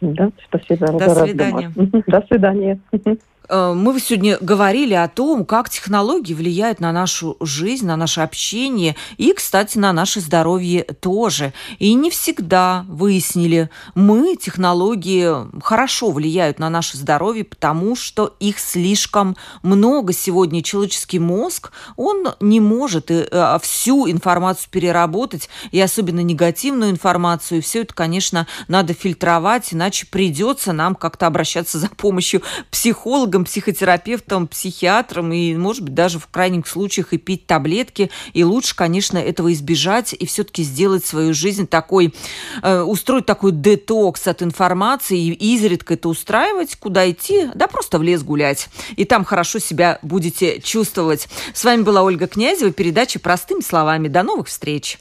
Да, 0.00 0.30
спасибо. 0.46 0.92
До 0.92 1.14
свидания. 1.14 1.72
До 2.06 2.24
свидания. 2.28 2.80
Э, 3.48 3.72
мы 3.74 3.98
сегодня 4.00 4.38
говорили 4.40 4.94
о 4.94 5.08
том, 5.08 5.44
как 5.44 5.68
технологии 5.68 6.34
влияют 6.34 6.80
на 6.80 6.92
нашу 6.92 7.36
жизнь, 7.40 7.86
на 7.86 7.96
наше 7.96 8.20
общение 8.20 8.96
и, 9.16 9.32
кстати, 9.32 9.78
на 9.78 9.92
наше 9.92 10.20
здоровье 10.20 10.84
тоже. 10.84 11.52
И 11.78 11.94
не 11.94 12.10
всегда 12.10 12.84
выяснили, 12.88 13.70
мы, 13.94 14.36
технологии, 14.36 15.30
хорошо 15.62 16.10
влияют 16.10 16.58
на 16.58 16.70
наше 16.70 16.96
здоровье, 16.96 17.44
потому 17.44 17.96
что 17.96 18.34
их 18.40 18.58
слишком 18.58 19.36
много 19.62 20.12
сегодня. 20.12 20.62
Человеческий 20.62 21.18
мозг, 21.18 21.72
он 21.96 22.28
не 22.40 22.60
может 22.60 23.10
э, 23.10 23.28
а, 23.30 23.58
всю 23.58 24.10
информацию 24.10 24.68
переработать, 24.70 25.48
и 25.70 25.80
особенно 25.80 26.20
негативную 26.20 26.90
информацию. 26.90 27.58
И 27.58 27.60
все 27.60 27.82
это, 27.82 27.94
конечно, 27.94 28.46
надо 28.68 28.94
фильтровать, 28.94 29.74
иначе 29.74 30.06
придется 30.06 30.72
нам 30.72 30.94
как-то 30.94 31.26
обращаться 31.26 31.78
за 31.78 31.88
помощью 31.88 32.42
психолога, 32.70 33.33
психологом, 33.34 33.44
психотерапевтом, 33.44 34.46
психиатром 34.46 35.32
и, 35.32 35.54
может 35.56 35.82
быть, 35.82 35.94
даже 35.94 36.18
в 36.18 36.26
крайних 36.28 36.68
случаях 36.68 37.12
и 37.12 37.18
пить 37.18 37.46
таблетки. 37.46 38.10
И 38.32 38.44
лучше, 38.44 38.76
конечно, 38.76 39.18
этого 39.18 39.52
избежать 39.52 40.12
и 40.12 40.26
все-таки 40.26 40.62
сделать 40.62 41.04
свою 41.04 41.34
жизнь 41.34 41.66
такой, 41.66 42.14
э, 42.62 42.80
устроить 42.82 43.26
такой 43.26 43.52
детокс 43.52 44.28
от 44.28 44.42
информации 44.42 45.18
и 45.18 45.54
изредка 45.54 45.94
это 45.94 46.08
устраивать, 46.08 46.76
куда 46.76 47.10
идти, 47.10 47.48
да 47.54 47.66
просто 47.66 47.98
в 47.98 48.02
лес 48.02 48.22
гулять. 48.22 48.68
И 48.96 49.04
там 49.04 49.24
хорошо 49.24 49.58
себя 49.58 49.98
будете 50.02 50.60
чувствовать. 50.60 51.28
С 51.52 51.64
вами 51.64 51.82
была 51.82 52.02
Ольга 52.02 52.26
Князева, 52.26 52.70
передача 52.70 53.18
«Простыми 53.18 53.60
словами». 53.60 54.08
До 54.08 54.22
новых 54.22 54.48
встреч! 54.48 54.98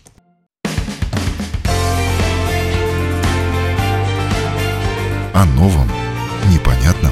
О 5.36 5.46
новом, 5.46 5.90
непонятном, 6.52 7.12